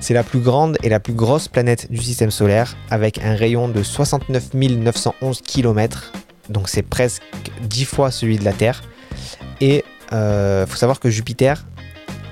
C'est 0.00 0.14
la 0.14 0.22
plus 0.22 0.38
grande 0.38 0.78
et 0.84 0.88
la 0.88 1.00
plus 1.00 1.12
grosse 1.12 1.48
planète 1.48 1.90
du 1.90 1.98
système 1.98 2.30
solaire 2.30 2.76
avec 2.88 3.18
un 3.18 3.34
rayon 3.34 3.68
de 3.68 3.82
69 3.82 4.54
911 4.54 5.42
km, 5.42 6.12
donc 6.48 6.68
c'est 6.68 6.82
presque 6.82 7.22
10 7.62 7.84
fois 7.84 8.10
celui 8.12 8.38
de 8.38 8.44
la 8.44 8.52
Terre. 8.52 8.82
Et 9.60 9.84
il 10.10 10.14
euh, 10.14 10.66
faut 10.66 10.76
savoir 10.76 11.00
que 11.00 11.10
Jupiter, 11.10 11.64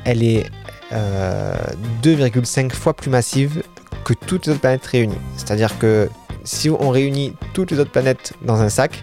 elle 0.05 0.23
est 0.23 0.47
2,5 0.93 2.71
fois 2.71 2.95
plus 2.95 3.11
massive 3.11 3.63
que 4.05 4.15
toutes 4.15 4.47
les 4.47 4.53
autres 4.53 4.61
planètes 4.61 4.87
réunies. 4.87 5.19
C'est-à-dire 5.37 5.79
que 5.79 6.09
si 6.45 6.71
on 6.71 6.91
réunit 6.91 7.35
toutes 7.55 7.71
les 7.73 7.81
autres 7.81 7.91
planètes 7.91 8.35
dans 8.43 8.61
un 8.61 8.69
sac, 8.69 9.03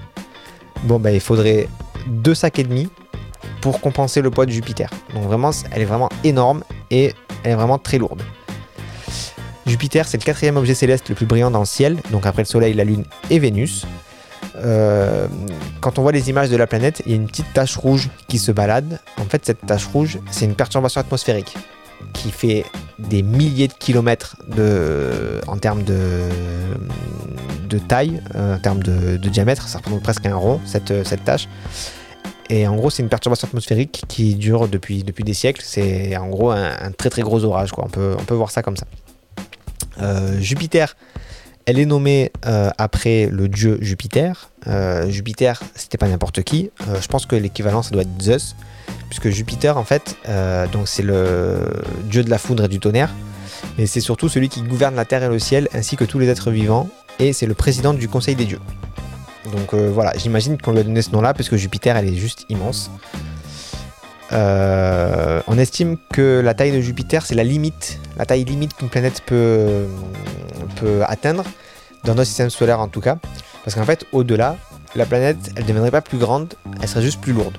bon 0.84 1.00
bah 1.00 1.12
il 1.12 1.20
faudrait 1.20 1.68
deux 2.08 2.36
sacs 2.36 2.60
et 2.60 2.64
demi 2.64 2.90
pour 3.62 3.82
compenser 3.82 4.22
le 4.22 4.32
poids 4.32 4.46
de 4.46 4.52
Jupiter. 4.52 4.90
Donc 5.14 5.24
vraiment, 5.24 5.52
elle 5.72 5.82
est 5.82 5.86
vraiment 5.86 6.10
énorme 6.24 6.64
et 6.90 7.14
elle 7.44 7.52
est 7.52 7.56
vraiment 7.56 7.78
très 7.78 7.98
lourde. 7.98 8.22
Jupiter, 9.66 10.08
c'est 10.08 10.18
le 10.18 10.24
quatrième 10.24 10.58
objet 10.58 10.76
céleste 10.76 11.10
le 11.10 11.16
plus 11.16 11.26
brillant 11.26 11.50
dans 11.50 11.60
le 11.60 11.66
ciel, 11.66 11.98
donc 12.12 12.26
après 12.26 12.42
le 12.42 12.48
Soleil, 12.48 12.74
la 12.74 12.84
Lune 12.84 13.06
et 13.30 13.40
Vénus. 13.40 13.86
Euh, 14.56 15.28
quand 15.82 16.00
on 16.00 16.02
voit 16.02 16.12
les 16.12 16.30
images 16.30 16.50
de 16.50 16.58
la 16.58 16.68
planète, 16.68 17.02
il 17.06 17.12
y 17.12 17.14
a 17.14 17.16
une 17.16 17.28
petite 17.28 17.52
tache 17.54 17.76
rouge 17.76 18.10
qui 18.28 18.38
se 18.38 18.52
balade. 18.52 19.00
En 19.20 19.26
fait, 19.26 19.46
cette 19.46 19.66
tache 19.66 19.86
rouge, 19.86 20.20
c'est 20.32 20.46
une 20.46 20.56
perturbation 20.56 21.02
atmosphérique 21.02 21.56
qui 22.14 22.32
fait 22.32 22.66
des 23.00 23.24
milliers 23.24 23.68
de 23.68 23.74
kilomètres 23.74 24.36
de, 24.56 25.42
en 25.48 25.58
termes 25.58 25.84
de, 25.84 26.30
de 27.70 27.80
taille, 27.80 28.22
euh, 28.36 28.56
en 28.56 28.60
termes 28.60 28.84
de, 28.84 29.18
diamètre. 29.18 29.68
Ça 29.68 29.80
représente 29.80 30.04
presque 30.04 30.26
un 30.26 30.36
rond, 30.36 30.60
cette, 30.66 31.06
cette 31.06 31.24
tache. 31.24 31.48
Et 32.50 32.68
en 32.68 32.76
gros, 32.76 32.90
c'est 32.90 33.02
une 33.02 33.10
perturbation 33.10 33.48
atmosphérique 33.48 34.04
qui 34.08 34.36
dure 34.36 34.68
depuis, 34.68 35.04
depuis 35.04 35.24
des 35.24 35.34
siècles. 35.34 35.62
C'est 35.66 36.16
en 36.18 36.28
gros 36.28 36.52
un, 36.52 36.92
très 36.98 37.10
très 37.10 37.22
gros 37.22 37.44
orage. 37.46 37.72
Quoi. 37.72 37.86
On, 37.86 37.90
peut, 37.90 38.16
on 38.20 38.24
peut 38.24 38.36
voir 38.36 38.52
ça 38.52 38.62
comme 38.62 38.78
ça. 38.78 38.86
Euh, 40.02 40.40
Jupiter, 40.40 40.96
elle 41.66 41.80
est 41.80 41.86
nommée 41.86 42.32
euh, 42.46 42.70
après 42.78 43.28
le 43.32 43.48
dieu 43.48 43.78
Jupiter. 43.82 44.50
Euh, 44.68 45.10
Jupiter, 45.10 45.62
c'était 45.76 45.98
pas 45.98 46.08
n'importe 46.08 46.44
qui. 46.44 46.72
je 47.00 47.08
pense 47.08 47.26
que 47.26 47.36
l'équivalent, 47.36 47.82
ça 47.82 47.92
doit 47.92 48.04
être 48.04 48.22
Zeus. 48.22 48.56
Puisque 49.10 49.30
Jupiter, 49.30 49.78
en 49.78 49.84
fait, 49.84 50.18
donc 50.72 50.88
c'est 50.88 51.04
le 51.04 51.60
dieu 52.06 52.24
de 52.24 52.30
la 52.30 52.40
foudre 52.40 52.66
et 52.66 52.68
du 52.68 52.80
tonnerre. 52.80 53.12
Mais 53.78 53.86
c'est 53.86 54.02
surtout 54.02 54.28
celui 54.28 54.50
qui 54.50 54.62
gouverne 54.62 54.96
la 54.96 55.06
terre 55.06 55.24
et 55.24 55.30
le 55.30 55.40
ciel, 55.40 55.68
ainsi 55.74 55.96
que 55.96 56.04
tous 56.04 56.20
les 56.20 56.30
êtres 56.30 56.52
vivants. 56.52 56.90
Et 57.20 57.32
c'est 57.32 57.46
le 57.46 57.54
président 57.54 57.94
du 57.94 58.08
conseil 58.08 58.36
des 58.36 58.46
dieux. 58.46 58.60
Donc 59.52 59.74
euh, 59.74 59.92
voilà, 59.92 60.14
j'imagine 60.18 60.58
qu'on 60.58 60.72
lui 60.72 60.80
a 60.80 60.84
donné 60.84 61.02
ce 61.02 61.12
nom-là 61.12 61.34
parce 61.34 61.50
que 61.50 61.58
Jupiter, 61.58 61.98
elle 61.98 62.08
est 62.08 62.16
juste 62.16 62.46
immense. 62.50 62.90
Euh, 64.32 65.42
on 65.48 65.58
estime 65.58 65.98
que 66.12 66.42
la 66.44 66.54
taille 66.54 66.72
de 66.72 66.82
Jupiter, 66.82 67.26
c'est 67.26 67.36
la 67.36 67.44
limite, 67.44 68.00
la 68.18 68.26
taille 68.26 68.44
limite 68.44 68.74
qu'une 68.76 68.90
planète 68.90 69.22
peut, 69.26 69.88
atteindre, 71.08 71.44
dans 72.04 72.16
notre 72.16 72.28
système 72.28 72.50
solaire 72.50 72.80
en 72.80 72.88
tout 72.88 73.02
cas. 73.02 73.18
Parce 73.64 73.76
qu'en 73.76 73.86
fait, 73.86 74.06
au-delà, 74.12 74.58
la 74.96 75.06
planète, 75.06 75.38
elle 75.56 75.64
ne 75.64 75.68
deviendrait 75.68 75.92
pas 75.92 76.02
plus 76.02 76.18
grande, 76.18 76.54
elle 76.82 76.88
serait 76.88 77.02
juste 77.02 77.22
plus 77.22 77.34
lourde. 77.34 77.58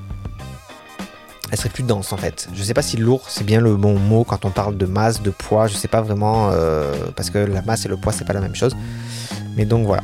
Elle 1.51 1.59
serait 1.59 1.69
plus 1.71 1.83
dense 1.83 2.13
en 2.13 2.17
fait. 2.17 2.49
Je 2.55 2.63
sais 2.63 2.75
pas 2.75 2.83
si 2.83 2.97
lourd 2.97 3.27
c'est 3.29 3.45
bien 3.45 3.61
le 3.61 3.77
bon 3.77 3.99
mot 3.99 4.25
quand 4.25 4.45
on 4.45 4.51
parle 4.51 4.77
de 4.77 4.87
masse, 4.87 5.23
de 5.23 5.31
poids, 5.31 5.67
je 5.67 5.75
sais 5.75 5.89
pas 5.89 6.01
vraiment, 6.01 6.51
euh, 6.53 6.93
parce 7.15 7.31
que 7.31 7.39
la 7.39 7.63
masse 7.63 7.85
et 7.85 7.89
le 7.89 7.97
poids 7.97 8.13
c'est 8.13 8.25
pas 8.25 8.33
la 8.33 8.41
même 8.41 8.55
chose. 8.55 8.77
Mais 9.57 9.65
donc 9.65 9.87
voilà. 9.87 10.03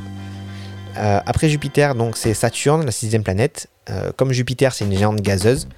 Euh, 0.98 1.20
après 1.24 1.48
Jupiter, 1.48 1.94
donc 1.94 2.16
c'est 2.16 2.34
Saturne, 2.34 2.84
la 2.84 2.92
sixième 2.92 3.22
planète. 3.22 3.68
Euh, 3.90 4.12
comme 4.16 4.32
Jupiter, 4.32 4.72
c'est 4.72 4.84
une 4.84 4.96
géante 4.96 5.20
gazeuse. 5.20 5.68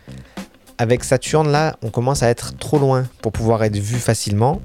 Avec 0.82 1.04
Saturne, 1.04 1.52
là, 1.52 1.76
on 1.82 1.90
commence 1.90 2.24
à 2.24 2.28
être 2.28 2.58
trop 2.58 2.76
loin 2.76 3.06
pour 3.20 3.30
pouvoir 3.30 3.62
être 3.62 3.76
vu 3.76 4.00
facilement. 4.00 4.60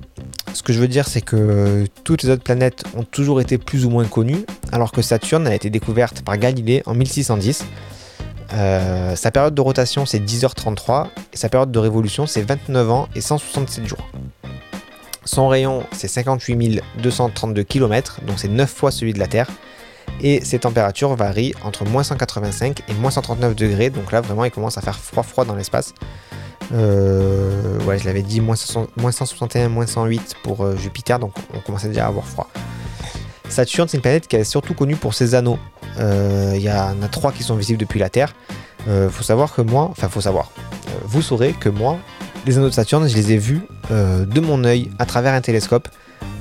Ce 0.52 0.64
que 0.64 0.74
je 0.74 0.80
veux 0.80 0.88
dire, 0.88 1.08
c'est 1.08 1.22
que 1.22 1.86
toutes 2.04 2.24
les 2.24 2.32
autres 2.32 2.42
planètes 2.42 2.86
ont 2.96 3.04
toujours 3.04 3.40
été 3.40 3.60
plus 3.60 3.86
ou 3.86 3.92
moins 3.92 4.06
connues, 4.06 4.44
alors 4.72 4.92
que 4.92 5.04
Saturne 5.04 5.46
a 5.46 5.54
été 5.54 5.70
découverte 5.70 6.24
par 6.24 6.40
Galilée 6.40 6.82
en 6.88 6.96
1610. 6.96 7.66
Euh, 8.52 9.16
sa 9.16 9.30
période 9.30 9.54
de 9.54 9.62
rotation, 9.62 10.08
c'est 10.08 10.18
10h33, 10.18 11.10
et 11.34 11.38
sa 11.38 11.50
période 11.50 11.72
de 11.72 11.78
révolution, 11.78 12.26
c'est 12.26 12.42
29 12.42 12.90
ans 12.90 13.08
et 13.14 13.22
167 13.22 13.86
jours. 13.86 14.10
Son 15.24 15.50
rayon, 15.50 15.84
c'est 15.92 16.08
58 16.08 16.82
232 16.98 17.62
km, 17.62 18.22
donc 18.26 18.40
c'est 18.40 18.48
9 18.48 18.68
fois 18.68 18.90
celui 18.90 19.14
de 19.14 19.20
la 19.20 19.28
Terre 19.28 19.52
et 20.22 20.44
ces 20.44 20.60
températures 20.60 21.16
varient 21.16 21.54
entre 21.64 21.86
moins 21.86 22.04
185 22.04 22.84
et 22.88 22.94
moins 22.94 23.12
139 23.12 23.56
degrés. 23.56 23.90
Donc 23.90 24.12
là, 24.12 24.22
vraiment, 24.22 24.46
il 24.46 24.52
commence 24.52 24.78
à 24.78 24.82
faire 24.82 24.98
froid, 24.98 25.24
froid 25.24 25.46
dans 25.46 25.56
l'espace. 25.56 25.94
Euh, 26.74 27.80
ouais, 27.86 27.98
je 27.98 28.06
l'avais 28.06 28.24
dit, 28.24 28.42
moins, 28.42 28.56
161, 28.56 29.70
moins 29.70 29.88
108 29.88 30.36
pour 30.44 30.64
euh, 30.64 30.76
Jupiter, 30.76 31.20
donc 31.20 31.34
on 31.54 31.60
commençait 31.60 31.88
déjà 31.88 32.06
à 32.06 32.08
avoir 32.08 32.26
froid. 32.26 32.50
Saturne, 33.50 33.88
c'est 33.88 33.98
une 33.98 34.02
planète 34.02 34.28
qui 34.28 34.36
est 34.36 34.44
surtout 34.44 34.74
connue 34.74 34.98
pour 34.98 35.14
ses 35.14 35.34
anneaux. 35.36 35.60
Euh, 36.00 36.54
il 36.56 36.62
y 36.62 36.72
en 36.72 37.02
a 37.02 37.08
trois 37.10 37.32
qui 37.32 37.44
sont 37.44 37.56
visibles 37.56 37.80
depuis 37.80 38.00
la 38.00 38.10
Terre. 38.10 38.36
faut 39.10 39.24
savoir 39.24 39.54
que 39.54 39.62
moi, 39.62 39.88
enfin, 39.92 40.10
faut 40.10 40.22
savoir, 40.22 40.52
vous 41.06 41.22
saurez 41.22 41.54
que 41.54 41.70
moi, 41.70 41.98
les 42.46 42.58
anneaux 42.58 42.70
de 42.70 42.74
Saturne, 42.74 43.08
je 43.08 43.16
les 43.16 43.32
ai 43.32 43.38
vus 43.38 43.62
de 43.90 44.40
mon 44.42 44.64
œil 44.66 44.92
à 45.00 45.06
travers 45.06 45.34
un 45.34 45.42
télescope. 45.42 45.88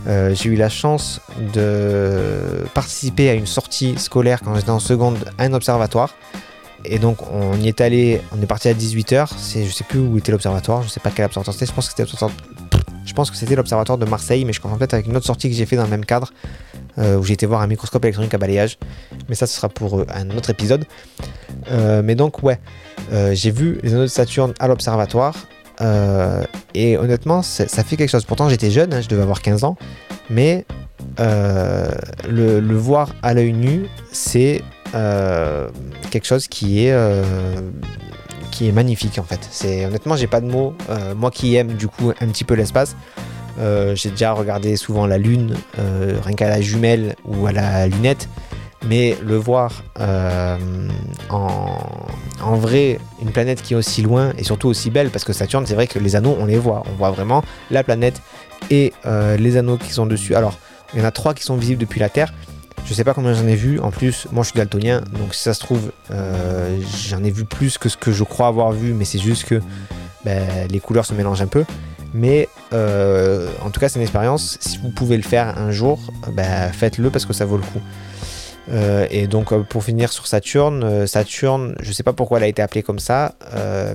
Euh, 0.07 0.35
j'ai 0.35 0.51
eu 0.51 0.55
la 0.55 0.69
chance 0.69 1.21
de 1.53 2.65
participer 2.75 3.29
à 3.29 3.35
une 3.35 3.47
sortie 3.47 3.99
scolaire 3.99 4.41
quand 4.45 4.55
j'étais 4.55 4.71
en 4.71 4.79
seconde 4.79 5.19
à 5.39 5.45
un 5.45 5.53
observatoire. 5.53 6.15
Et 6.85 6.99
donc 6.99 7.19
on 7.33 7.55
y 7.57 7.69
est 7.69 7.81
allé, 7.81 8.21
on 8.37 8.41
est 8.41 8.47
parti 8.47 8.69
à 8.69 8.75
18h, 8.75 9.31
je 9.67 9.73
sais 9.73 9.85
plus 9.85 9.99
où 9.99 10.17
était 10.19 10.31
l'observatoire, 10.31 10.83
je 10.83 10.89
sais 10.89 11.01
pas 11.01 11.11
quel 11.11 11.25
observatoire 11.25 11.55
c'était, 11.55 11.67
je 11.67 11.73
pense 11.73 11.89
que 11.89 11.95
c'était 11.97 12.09
je 13.05 13.13
pense 13.13 13.31
que 13.31 13.37
c'était 13.37 13.57
l'observatoire 13.57 13.99
de 13.99 14.05
Marseille, 14.05 14.45
mais 14.45 14.53
je 14.53 14.61
confonds 14.61 14.77
peut-être 14.77 14.95
avec 14.95 15.07
une 15.07 15.17
autre 15.17 15.27
sortie 15.27 15.49
que 15.49 15.57
j'ai 15.57 15.67
fait 15.67 15.77
dans 15.77 15.85
le 15.85 15.91
même 15.91 16.05
cadre, 16.05 16.33
euh, 16.99 17.17
où 17.17 17.25
j'ai 17.25 17.33
été 17.33 17.47
voir 17.47 17.63
un 17.63 17.67
microscope 17.67 18.05
électronique 18.05 18.35
à 18.35 18.39
balayage. 18.39 18.79
Mais 19.29 19.35
ça, 19.35 19.47
ce 19.47 19.57
sera 19.57 19.69
pour 19.69 20.01
euh, 20.01 20.07
un 20.13 20.31
autre 20.37 20.51
épisode. 20.51 20.85
mais 21.71 22.15
donc, 22.15 22.43
ouais, 22.43 22.61
j'ai 23.33 23.51
vu 23.51 23.79
les 23.83 23.95
anneaux 23.95 24.03
de 24.03 24.09
Saturne 24.09 24.55
à 24.59 24.69
l'observatoire. 24.69 25.35
Euh, 25.81 26.45
et 26.75 26.97
honnêtement, 26.97 27.43
ça 27.43 27.67
fait 27.85 27.97
quelque 27.97 28.11
chose. 28.11 28.25
Pourtant, 28.25 28.49
j'étais 28.49 28.71
jeune, 28.71 28.93
hein, 28.93 29.01
je 29.01 29.09
devais 29.09 29.23
avoir 29.23 29.43
15 29.43 29.65
ans, 29.65 29.77
mais 30.31 30.65
euh, 31.21 31.91
le, 32.29 32.77
voir 32.77 33.15
à 33.23 33.35
l'œil 33.35 33.53
nu, 33.53 33.87
c'est 34.13 34.63
euh, 34.95 35.69
quelque 36.11 36.27
chose 36.27 36.49
qui 36.49 36.87
est, 36.87 36.95
magnifique 38.73 39.19
en 39.19 39.23
fait. 39.23 39.41
C'est 39.51 39.85
honnêtement, 39.85 40.17
j'ai 40.17 40.27
pas 40.27 40.41
de 40.41 40.47
mots. 40.47 40.75
moi 41.15 41.31
qui 41.31 41.57
aime 41.57 41.75
du 41.75 41.89
coup 41.89 42.11
un 42.21 42.27
petit 42.29 42.45
peu 42.45 42.55
l'espace, 42.55 42.97
j'ai 43.59 44.11
déjà 44.11 44.33
regardé 44.33 44.77
souvent 44.77 45.07
la 45.07 45.19
lune, 45.19 45.55
rien 45.77 46.35
qu'à 46.35 46.49
la 46.49 46.61
jumelle 46.63 47.17
ou 47.27 47.47
à 47.47 47.53
la 47.53 47.87
lunette 47.87 48.29
mais 48.89 49.17
le 49.23 49.37
voir 49.37 49.83
euh, 50.01 50.57
en, 51.31 52.55
vrai, 52.57 52.99
une 53.21 53.31
planète 53.31 53.63
qui 53.63 53.75
est 53.75 53.77
aussi 53.77 54.03
loin 54.03 54.33
et 54.39 54.45
surtout 54.45 54.69
aussi 54.69 54.91
belle, 54.91 55.11
parce 55.11 55.25
que 55.25 55.33
Saturne, 55.33 55.67
c'est 55.67 55.75
vrai 55.75 55.87
que 55.87 55.99
les 55.99 56.17
anneaux, 56.17 56.37
on 56.39 56.47
les 56.47 56.59
voit, 56.59 56.83
on 56.91 56.97
voit 56.97 57.11
vraiment 57.11 57.43
la 57.71 57.83
planète 57.83 58.21
et 58.71 58.93
euh, 59.07 59.37
les 59.37 59.57
anneaux 59.57 59.77
qui 59.77 59.91
sont 59.91 60.07
dessus. 60.07 60.35
Alors, 60.35 60.59
il 60.95 61.01
y 61.01 61.03
en 61.03 61.07
a 61.07 61.11
trois 61.11 61.35
qui 61.35 61.43
sont 61.43 61.57
visibles 61.57 61.81
depuis 61.81 62.01
la 62.01 62.09
Terre. 62.09 62.33
Je 62.85 62.95
sais 62.95 63.03
pas 63.03 63.15
combien 63.15 63.35
j'en 63.35 63.49
ai 63.49 63.57
vu. 63.57 63.81
En 63.81 63.91
plus, 63.91 64.29
moi 64.31 64.45
je 64.45 64.51
suis 64.51 64.59
daltonien, 64.59 65.01
donc 65.19 65.35
si 65.35 65.43
ça 65.43 65.55
se 65.55 65.61
trouve, 65.61 65.91
euh, 66.13 66.79
j'en 67.09 67.25
ai 67.25 67.31
vu 67.31 67.45
plus 67.45 67.79
que 67.79 67.89
ce 67.89 67.97
que 67.97 68.13
je 68.13 68.23
crois 68.23 68.47
avoir 68.47 68.71
vu, 68.71 68.93
mais 68.93 69.05
c'est 69.05 69.19
juste 69.19 69.45
que 69.45 69.61
ben, 70.25 70.69
les 70.71 70.79
couleurs 70.79 71.05
se 71.05 71.15
mélangent 71.15 71.43
un 71.43 71.49
peu. 71.49 71.65
Mais 72.15 72.49
en 72.73 73.71
tout 73.71 73.81
cas, 73.81 73.89
c'est 73.89 73.97
une 73.97 74.03
expérience. 74.03 74.57
Si 74.61 74.79
vous 74.79 74.91
pouvez 74.91 75.17
le 75.17 75.23
faire 75.23 75.59
un 75.59 75.73
jour, 75.73 75.99
ben, 76.33 76.71
faites-le 76.73 77.11
parce 77.11 77.27
que 77.27 77.33
ça 77.33 77.45
vaut 77.45 77.57
le 77.57 77.63
coup. 77.63 77.81
Euh, 78.69 79.07
et 79.11 79.27
donc 79.27 79.53
euh, 79.53 79.63
pour 79.63 79.85
finir 79.85 80.13
sur 80.13 80.27
Saturne, 80.27 80.83
euh, 80.83 81.07
Saturne, 81.07 81.77
je 81.81 81.93
sais 81.93 82.03
pas 82.03 82.13
pourquoi 82.13 82.39
elle 82.39 82.45
a 82.45 82.49
été 82.49 82.63
appelée 82.63 82.83
comme 82.83 82.99
ça, 82.99 83.35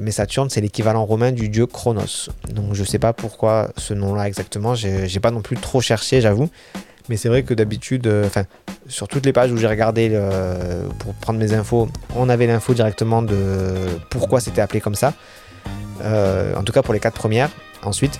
mais 0.01 0.11
Saturne 0.11 0.49
c'est 0.49 0.61
l'équivalent 0.61 1.05
romain 1.05 1.31
du 1.31 1.49
dieu 1.49 1.65
Chronos. 1.65 2.29
Donc 2.53 2.73
je 2.73 2.83
sais 2.83 2.99
pas 2.99 3.13
pourquoi 3.13 3.71
ce 3.77 3.93
nom-là 3.93 4.27
exactement, 4.27 4.75
j'ai 4.75 5.19
pas 5.19 5.31
non 5.31 5.41
plus 5.41 5.57
trop 5.57 5.81
cherché, 5.81 6.21
j'avoue. 6.21 6.49
Mais 7.09 7.17
c'est 7.17 7.29
vrai 7.29 7.43
que 7.43 7.53
d'habitude, 7.53 8.07
enfin 8.25 8.45
sur 8.87 9.07
toutes 9.07 9.25
les 9.25 9.33
pages 9.33 9.51
où 9.51 9.57
j'ai 9.57 9.67
regardé 9.67 10.17
pour 10.99 11.13
prendre 11.15 11.39
mes 11.39 11.53
infos, 11.53 11.89
on 12.15 12.29
avait 12.29 12.47
l'info 12.47 12.73
directement 12.73 13.21
de 13.21 13.73
pourquoi 14.09 14.39
c'était 14.39 14.61
appelé 14.61 14.79
comme 14.81 14.95
ça. 14.95 15.13
en 16.03 16.63
tout 16.63 16.73
cas 16.73 16.81
pour 16.81 16.93
les 16.93 16.99
quatre 16.99 17.17
premières. 17.17 17.49
Ensuite, 17.83 18.19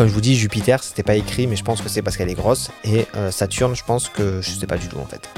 comme 0.00 0.08
je 0.08 0.14
vous 0.14 0.22
dis, 0.22 0.34
Jupiter, 0.34 0.82
c'était 0.82 1.02
pas 1.02 1.14
écrit, 1.14 1.46
mais 1.46 1.56
je 1.56 1.62
pense 1.62 1.82
que 1.82 1.90
c'est 1.90 2.00
parce 2.00 2.16
qu'elle 2.16 2.30
est 2.30 2.34
grosse. 2.34 2.70
Et 2.84 3.06
euh, 3.16 3.30
Saturne, 3.30 3.76
je 3.76 3.84
pense 3.84 4.08
que 4.08 4.40
je 4.40 4.48
sais 4.48 4.66
pas 4.66 4.78
du 4.78 4.88
tout 4.88 4.96
en 4.96 5.04
fait. 5.04 5.28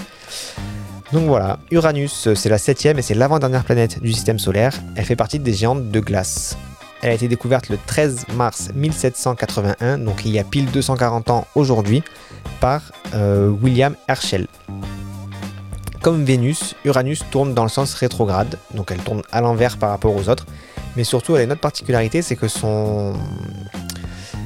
Donc 1.12 1.26
voilà, 1.26 1.58
Uranus, 1.72 2.32
c'est 2.34 2.48
la 2.48 2.58
septième 2.58 2.96
et 2.96 3.02
c'est 3.02 3.14
l'avant-dernière 3.14 3.64
planète 3.64 4.00
du 4.00 4.12
système 4.12 4.38
solaire. 4.38 4.72
Elle 4.94 5.04
fait 5.04 5.16
partie 5.16 5.40
des 5.40 5.52
géantes 5.52 5.90
de 5.90 5.98
glace. 5.98 6.56
Elle 7.02 7.10
a 7.10 7.14
été 7.14 7.26
découverte 7.26 7.70
le 7.70 7.78
13 7.88 8.26
mars 8.36 8.70
1781, 8.72 9.98
donc 9.98 10.24
il 10.24 10.30
y 10.30 10.38
a 10.38 10.44
pile 10.44 10.70
240 10.70 11.30
ans 11.30 11.48
aujourd'hui, 11.56 12.04
par 12.60 12.82
euh, 13.16 13.48
William 13.48 13.96
Herschel. 14.06 14.46
Comme 16.02 16.24
Vénus, 16.24 16.76
Uranus 16.84 17.24
tourne 17.32 17.52
dans 17.52 17.64
le 17.64 17.68
sens 17.68 17.94
rétrograde, 17.94 18.60
donc 18.74 18.92
elle 18.92 19.00
tourne 19.00 19.22
à 19.32 19.40
l'envers 19.40 19.76
par 19.76 19.90
rapport 19.90 20.14
aux 20.14 20.28
autres. 20.28 20.46
Mais 20.94 21.02
surtout, 21.02 21.34
elle 21.34 21.40
a 21.40 21.44
une 21.46 21.52
autre 21.52 21.60
particularité, 21.60 22.22
c'est 22.22 22.36
que 22.36 22.46
son, 22.46 23.14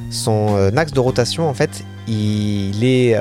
son 0.09 0.75
axe 0.77 0.93
de 0.93 0.99
rotation, 0.99 1.49
en 1.49 1.53
fait, 1.53 1.83
il 2.07 2.83
est 2.83 3.15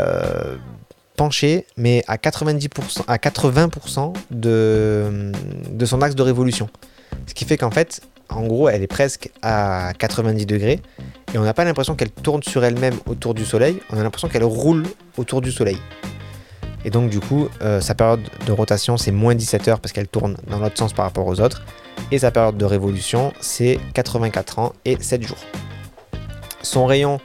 penché, 1.17 1.67
mais 1.77 2.05
à 2.07 2.17
90%, 2.17 3.03
à 3.09 3.17
80% 3.17 4.15
de, 4.31 5.33
de 5.71 5.87
son 5.87 6.03
axe 6.03 6.15
de 6.15 6.23
révolution. 6.23 6.69
Ce 7.27 7.35
qui 7.35 7.45
fait 7.45 7.57
qu'en 7.57 7.71
fait, 7.71 8.03
en 8.29 8.47
gros, 8.47 8.69
elle 8.69 8.83
est 8.83 8.89
presque 8.89 9.31
à 9.43 9.93
90 9.99 10.47
degrés 10.47 10.81
et 11.35 11.39
on 11.39 11.43
n'a 11.43 11.55
pas 11.55 11.65
l'impression 11.65 11.95
qu'elle 11.95 12.11
tourne 12.11 12.43
sur 12.43 12.65
elle-même 12.65 12.95
autour 13.07 13.35
du 13.35 13.45
Soleil, 13.45 13.81
on 13.91 13.99
a 13.99 14.03
l'impression 14.03 14.29
qu'elle 14.29 14.45
roule 14.45 14.85
autour 15.17 15.41
du 15.41 15.51
Soleil. 15.51 15.79
Et 16.85 16.91
donc, 16.91 17.11
du 17.11 17.19
coup, 17.19 17.49
euh, 17.63 17.81
sa 17.81 17.97
période 17.97 18.21
de 18.47 18.53
rotation, 18.53 18.97
c'est 18.97 19.11
moins 19.11 19.35
17 19.35 19.69
heures 19.69 19.81
parce 19.81 19.93
qu'elle 19.93 20.07
tourne 20.07 20.37
dans 20.49 20.61
l'autre 20.61 20.79
sens 20.79 20.93
par 20.93 21.05
rapport 21.05 21.27
aux 21.27 21.41
autres. 21.41 21.65
Et 22.13 22.19
sa 22.19 22.31
période 22.31 22.57
de 22.57 22.65
révolution, 22.65 23.33
c'est 23.41 23.81
84 23.95 24.59
ans 24.61 24.73
et 24.85 24.97
7 25.01 25.27
jours. 25.27 25.39
Son 26.67 26.85
rayon, 26.85 27.21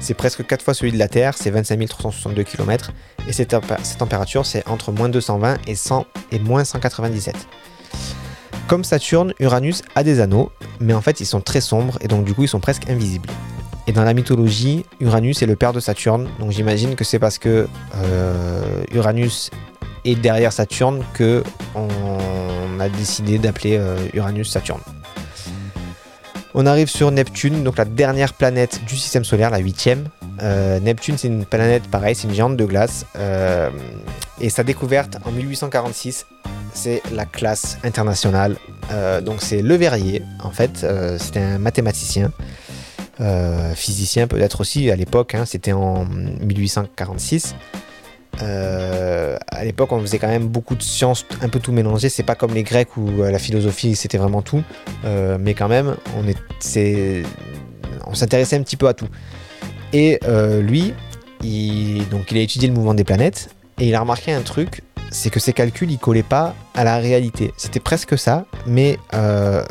c'est 0.00 0.14
presque 0.14 0.46
4 0.46 0.62
fois 0.62 0.72
celui 0.72 0.90
de 0.90 0.96
la 0.96 1.06
Terre, 1.06 1.34
c'est 1.36 1.50
25 1.50 1.86
362 1.86 2.42
km. 2.44 2.92
Et 3.28 3.32
cette, 3.34 3.54
température, 3.98 4.46
c'est 4.46 4.66
entre 4.66 4.90
moins 4.90 5.10
220 5.10 5.58
et, 5.66 5.74
100, 5.74 6.06
et 6.32 6.38
moins 6.38 6.64
197. 6.64 7.36
Comme 8.68 8.84
Saturne, 8.84 9.34
Uranus 9.38 9.82
a 9.96 10.02
des 10.02 10.20
anneaux, 10.20 10.50
mais 10.80 10.94
en 10.94 11.02
fait 11.02 11.20
ils 11.20 11.26
sont 11.26 11.42
très 11.42 11.60
sombres 11.60 11.98
et 12.00 12.08
donc 12.08 12.24
du 12.24 12.32
coup 12.32 12.44
ils 12.44 12.48
sont 12.48 12.58
presque 12.58 12.88
invisibles. 12.88 13.28
Et 13.86 13.92
dans 13.92 14.02
la 14.02 14.14
mythologie, 14.14 14.86
Uranus 14.98 15.42
est 15.42 15.46
le 15.46 15.56
père 15.56 15.74
de 15.74 15.80
Saturne, 15.80 16.26
donc 16.40 16.52
j'imagine 16.52 16.96
que 16.96 17.04
c'est 17.04 17.18
parce 17.18 17.36
que 17.36 17.68
euh, 17.96 18.82
Uranus 18.94 19.50
est 20.06 20.14
derrière 20.14 20.54
Saturne 20.54 21.04
que 21.12 21.44
on 21.74 22.80
a 22.80 22.88
décidé 22.88 23.38
d'appeler 23.38 23.76
euh, 23.76 23.98
Uranus 24.14 24.50
Saturne. 24.50 24.80
On 26.56 26.66
arrive 26.66 26.88
sur 26.88 27.10
Neptune, 27.12 27.62
donc 27.62 27.76
la 27.76 27.84
dernière 27.84 28.32
planète 28.32 28.80
du 28.88 28.96
système 28.96 29.24
solaire, 29.24 29.50
la 29.50 29.58
huitième. 29.58 30.08
Euh, 30.42 30.80
Neptune, 30.80 31.16
c'est 31.18 31.28
une 31.28 31.44
planète 31.44 31.84
pareille, 31.88 32.14
c'est 32.14 32.26
une 32.26 32.34
géante 32.34 32.56
de 32.56 32.64
glace. 32.64 33.06
et 34.40 34.50
sa 34.50 34.64
découverte 34.64 35.18
en 35.24 35.30
1846 35.30 36.26
c'est 36.76 37.02
la 37.12 37.24
classe 37.24 37.78
internationale. 37.82 38.56
Euh, 38.92 39.20
donc 39.20 39.42
c'est 39.42 39.62
Le 39.62 39.74
Verrier, 39.74 40.22
en 40.42 40.50
fait, 40.50 40.84
euh, 40.84 41.18
c'était 41.18 41.40
un 41.40 41.58
mathématicien, 41.58 42.30
euh, 43.20 43.74
physicien 43.74 44.28
peut-être 44.28 44.60
aussi 44.60 44.90
à 44.90 44.96
l'époque, 44.96 45.34
hein, 45.34 45.44
c'était 45.46 45.72
en 45.72 46.04
1846. 46.04 47.56
À 48.40 49.64
l'époque, 49.64 49.92
on 49.92 50.00
faisait 50.00 50.18
quand 50.18 50.28
même 50.28 50.48
beaucoup 50.48 50.74
de 50.74 50.82
sciences, 50.82 51.24
un 51.42 51.48
peu 51.48 51.58
tout 51.58 51.72
mélangé. 51.72 52.08
C'est 52.08 52.22
pas 52.22 52.34
comme 52.34 52.54
les 52.54 52.62
Grecs 52.62 52.96
où 52.96 53.22
la 53.22 53.38
philosophie 53.38 53.96
c'était 53.96 54.18
vraiment 54.18 54.42
tout, 54.42 54.62
mais 55.04 55.54
quand 55.54 55.68
même, 55.68 55.96
on, 58.06 58.14
s'intéressait 58.14 58.56
un 58.56 58.62
petit 58.62 58.76
peu 58.76 58.88
à 58.88 58.94
tout. 58.94 59.08
Et 59.92 60.20
lui, 60.60 60.94
il, 61.42 62.08
donc, 62.08 62.30
il 62.30 62.38
a 62.38 62.40
étudié 62.40 62.68
le 62.68 62.74
mouvement 62.74 62.94
des 62.94 63.04
planètes 63.04 63.50
et 63.78 63.88
il 63.88 63.94
a 63.94 64.00
remarqué 64.00 64.32
un 64.32 64.42
truc 64.42 64.82
c'est 65.10 65.30
que 65.30 65.40
ses 65.40 65.52
calculs 65.52 65.90
ils 65.90 65.98
collaient 65.98 66.22
pas 66.22 66.54
à 66.74 66.84
la 66.84 66.98
réalité. 66.98 67.52
C'était 67.56 67.80
presque 67.80 68.18
ça, 68.18 68.44
mais 68.66 68.98
euh, 69.14 69.64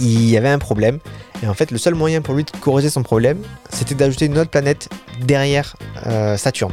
il 0.00 0.28
y 0.28 0.36
avait 0.36 0.48
un 0.48 0.58
problème. 0.58 0.98
Et 1.42 1.48
en 1.48 1.54
fait, 1.54 1.70
le 1.70 1.78
seul 1.78 1.94
moyen 1.94 2.22
pour 2.22 2.34
lui 2.34 2.44
de 2.44 2.50
corriger 2.60 2.90
son 2.90 3.02
problème, 3.02 3.38
c'était 3.70 3.94
d'ajouter 3.94 4.26
une 4.26 4.38
autre 4.38 4.50
planète 4.50 4.88
derrière 5.22 5.76
euh, 6.06 6.36
Saturne. 6.36 6.72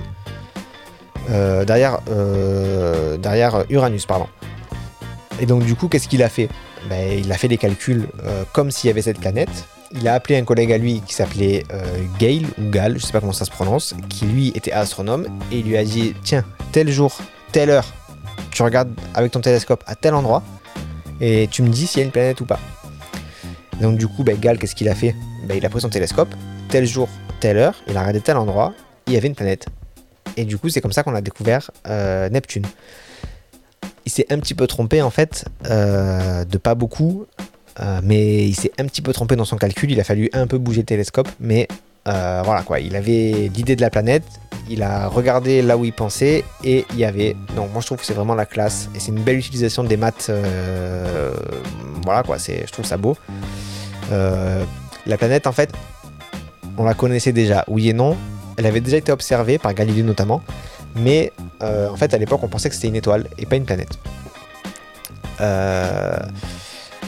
Euh, 1.29 1.65
derrière, 1.65 2.00
derrière 3.19 3.63
Uranus, 3.69 4.05
pardon. 4.05 4.27
Et 5.39 5.45
donc, 5.45 5.63
du 5.63 5.75
coup, 5.75 5.88
qu'est-ce 5.88 6.07
qu'il 6.07 6.24
a 6.24 6.29
fait? 6.29 6.50
Ben, 6.89 7.19
Il 7.19 7.31
a 7.31 7.38
fait 7.38 7.48
des 7.48 7.57
calculs 7.57 8.07
comme 8.53 8.71
s'il 8.71 8.88
y 8.88 8.91
avait 8.91 9.01
cette 9.01 9.19
planète 9.19 9.50
il 9.91 10.07
a 10.07 10.13
appelé 10.13 10.38
un 10.38 10.43
collègue 10.43 10.71
à 10.71 10.77
lui 10.77 11.01
qui 11.05 11.13
s'appelait 11.13 11.63
euh, 11.74 11.83
Gale 12.19 12.45
ou 12.57 12.69
Gal, 12.69 13.00
je 13.00 13.05
sais 13.05 13.12
pas 13.12 13.19
comment 13.19 13.33
ça 13.33 13.45
se 13.45 13.51
prononce, 13.51 13.95
qui 14.07 14.25
lui 14.25 14.50
était 14.50 14.71
astronome 14.71 15.25
et 15.51 15.59
il 15.59 15.65
lui 15.65 15.77
a 15.77 15.83
dit 15.83 16.13
tiens 16.24 16.43
tel 16.71 16.89
jour, 16.91 17.17
telle 17.51 17.69
heure, 17.69 17.85
tu 18.51 18.61
regardes 18.61 18.92
avec 19.13 19.31
ton 19.31 19.42
télescope 19.42 19.83
à 19.87 19.96
tel 19.96 20.13
endroit 20.13 20.44
et 21.22 21.48
tu 21.50 21.63
me 21.63 21.70
dis 21.70 21.87
s'il 21.87 22.00
y 22.00 22.01
a 22.03 22.05
une 22.05 22.11
planète 22.11 22.39
ou 22.42 22.46
pas. 22.46 22.59
Donc 23.81 23.98
du 23.98 24.07
coup, 24.07 24.24
Gal, 24.24 24.59
qu'est-ce 24.59 24.75
qu'il 24.75 24.89
a 24.89 24.96
fait? 24.96 25.15
Bah, 25.48 25.55
Il 25.55 25.65
a 25.65 25.70
pris 25.70 25.81
son 25.81 25.89
télescope, 25.89 26.29
tel 26.70 26.85
jour, 26.85 27.09
telle 27.39 27.57
heure, 27.57 27.75
il 27.87 27.98
a 27.98 28.01
regardé 28.01 28.22
tel 28.22 28.37
endroit, 28.37 28.74
il 29.07 29.13
y 29.13 29.18
avait 29.18 29.27
une 29.27 29.35
planète. 29.35 29.65
Et 30.37 30.46
du 30.46 30.57
coup, 30.57 30.70
c'est 30.70 30.81
comme 30.81 30.92
ça 30.92 31.03
qu'on 31.03 31.15
a 31.15 31.22
découvert 31.22 31.72
euh, 31.87 32.29
Neptune. 32.29 32.65
Il 34.05 34.11
s'est 34.11 34.25
un 34.29 34.39
petit 34.39 34.53
peu 34.53 34.68
trompé 34.68 35.01
en 35.01 35.09
fait, 35.09 35.46
euh, 35.70 36.46
de 36.46 36.57
pas 36.57 36.75
beaucoup, 36.75 37.25
euh, 37.79 38.00
mais 38.03 38.48
il 38.48 38.55
s'est 38.55 38.72
un 38.79 38.85
petit 38.85 39.01
peu 39.01 39.13
trompé 39.13 39.35
dans 39.35 39.46
son 39.46 39.57
calcul, 39.57 39.92
il 39.92 40.00
a 40.00 40.03
fallu 40.03 40.29
un 40.33 40.48
peu 40.48 40.57
bouger 40.57 40.81
le 40.81 40.85
télescope, 40.85 41.29
mais 41.39 41.68
voilà 42.05 42.63
quoi, 42.65 42.79
il 42.79 42.96
avait 42.96 43.51
l'idée 43.53 43.75
de 43.75 43.81
la 43.81 43.92
planète, 43.92 44.24
il 44.68 44.81
a 44.81 45.07
regardé 45.07 45.61
là 45.61 45.77
où 45.77 45.85
il 45.85 45.94
pensait 45.94 46.44
et 46.63 46.85
il 46.92 46.98
y 46.98 47.05
avait. 47.05 47.35
Donc 47.55 47.72
moi 47.72 47.81
je 47.81 47.85
trouve 47.85 48.00
que 48.00 48.05
c'est 48.05 48.15
vraiment 48.15 48.33
la 48.33 48.48
classe 48.48 48.89
et 48.96 49.00
c'est 49.00 49.11
une 49.11 49.22
belle 49.22 49.37
utilisation 49.37 49.83
des 49.83 49.98
maths. 49.98 50.31
Voilà 52.03 52.24
quoi, 52.24 52.39
c'est, 52.39 52.65
je 52.65 52.72
trouve 52.72 52.85
ça 52.85 52.98
beau. 52.98 53.15
la 54.09 55.18
planète 55.18 55.46
en 55.46 55.51
fait, 55.51 55.72
on 56.77 56.83
la 56.83 56.96
connaissait 56.96 57.33
déjà, 57.33 57.63
oui 57.68 57.89
et 57.89 57.94
non. 57.94 58.18
Elle 58.59 58.65
avait 58.65 58.81
déjà 58.81 58.98
été 58.98 59.11
observée 59.11 59.57
par 59.57 59.74
Galilée 59.74 60.03
notamment, 60.03 60.43
mais 60.95 61.31
en 61.61 61.95
fait 61.95 62.13
à 62.13 62.17
l'époque 62.17 62.43
on 62.43 62.50
pensait 62.50 62.69
que 62.69 62.75
c'était 62.75 62.89
une 62.89 62.98
étoile 62.98 63.25
et 63.37 63.45
pas 63.45 63.55
une 63.55 63.65
planète. 63.65 63.98
Euh, 65.41 66.17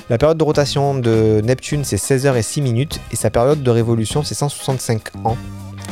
la 0.09 0.17
période 0.17 0.37
de 0.37 0.43
rotation 0.43 0.95
de 0.95 1.41
Neptune, 1.43 1.83
c'est 1.83 1.97
16 1.97 2.25
h 2.25 2.35
et 2.35 2.41
6 2.41 2.61
minutes, 2.61 2.99
et 3.11 3.15
sa 3.15 3.29
période 3.29 3.63
de 3.63 3.71
révolution, 3.71 4.23
c'est 4.23 4.35
165 4.35 5.15
ans. 5.25 5.37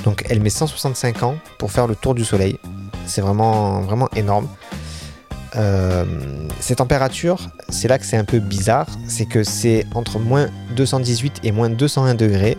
Donc 0.03 0.25
elle 0.29 0.41
met 0.41 0.49
165 0.49 1.23
ans 1.23 1.35
pour 1.57 1.71
faire 1.71 1.87
le 1.87 1.95
tour 1.95 2.15
du 2.15 2.25
Soleil. 2.25 2.59
C'est 3.05 3.21
vraiment, 3.21 3.81
vraiment 3.81 4.09
énorme. 4.15 4.47
Euh, 5.55 6.05
ces 6.59 6.75
températures, 6.75 7.49
c'est 7.69 7.87
là 7.87 7.97
que 7.97 8.05
c'est 8.05 8.17
un 8.17 8.23
peu 8.23 8.39
bizarre, 8.39 8.87
c'est 9.07 9.25
que 9.25 9.43
c'est 9.43 9.85
entre 9.95 10.19
moins 10.19 10.47
218 10.75 11.39
et 11.43 11.51
moins 11.51 11.69
201 11.69 12.13
degrés, 12.13 12.57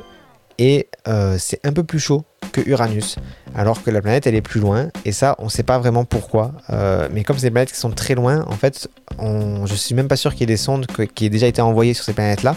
et 0.59 0.89
euh, 1.07 1.37
c'est 1.39 1.61
un 1.65 1.73
peu 1.73 1.85
plus 1.85 2.01
chaud 2.01 2.25
que 2.51 2.61
Uranus, 2.69 3.17
alors 3.55 3.83
que 3.83 3.91
la 3.91 4.01
planète 4.01 4.27
elle 4.27 4.35
est 4.35 4.43
plus 4.43 4.61
loin, 4.61 4.89
et 5.05 5.13
ça 5.13 5.37
on 5.39 5.49
sait 5.49 5.63
pas 5.63 5.79
vraiment 5.79 6.05
pourquoi. 6.05 6.53
Euh, 6.71 7.09
mais 7.13 7.25
comme 7.25 7.37
c'est 7.37 7.47
des 7.47 7.51
planètes 7.51 7.73
qui 7.73 7.79
sont 7.79 7.91
très 7.91 8.15
loin, 8.15 8.45
en 8.49 8.57
fait, 8.57 8.89
on, 9.19 9.67
je 9.67 9.75
suis 9.75 9.95
même 9.95 10.09
pas 10.09 10.17
sûr 10.17 10.33
qu'il 10.33 10.43
y 10.43 10.45
ait 10.45 10.47
des 10.47 10.57
sondes 10.57 10.87
qui 11.15 11.27
aient 11.27 11.31
déjà 11.31 11.47
été 11.47 11.63
envoyées 11.63 11.95
sur 11.95 12.05
ces 12.05 12.13
planètes 12.13 12.43
là. 12.43 12.57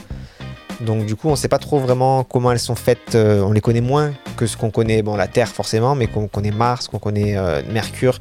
Donc 0.81 1.05
du 1.05 1.15
coup, 1.15 1.29
on 1.29 1.35
sait 1.35 1.47
pas 1.47 1.59
trop 1.59 1.79
vraiment 1.79 2.23
comment 2.23 2.51
elles 2.51 2.59
sont 2.59 2.75
faites. 2.75 3.15
Euh, 3.15 3.41
on 3.41 3.51
les 3.51 3.61
connaît 3.61 3.81
moins 3.81 4.11
que 4.37 4.47
ce 4.47 4.57
qu'on 4.57 4.71
connaît, 4.71 5.01
bon, 5.01 5.15
la 5.15 5.27
Terre 5.27 5.47
forcément, 5.47 5.95
mais 5.95 6.07
qu'on 6.07 6.27
connaît 6.27 6.51
Mars, 6.51 6.87
qu'on 6.87 6.99
connaît. 6.99 7.37
Euh, 7.37 7.61
Mercure, 7.71 8.19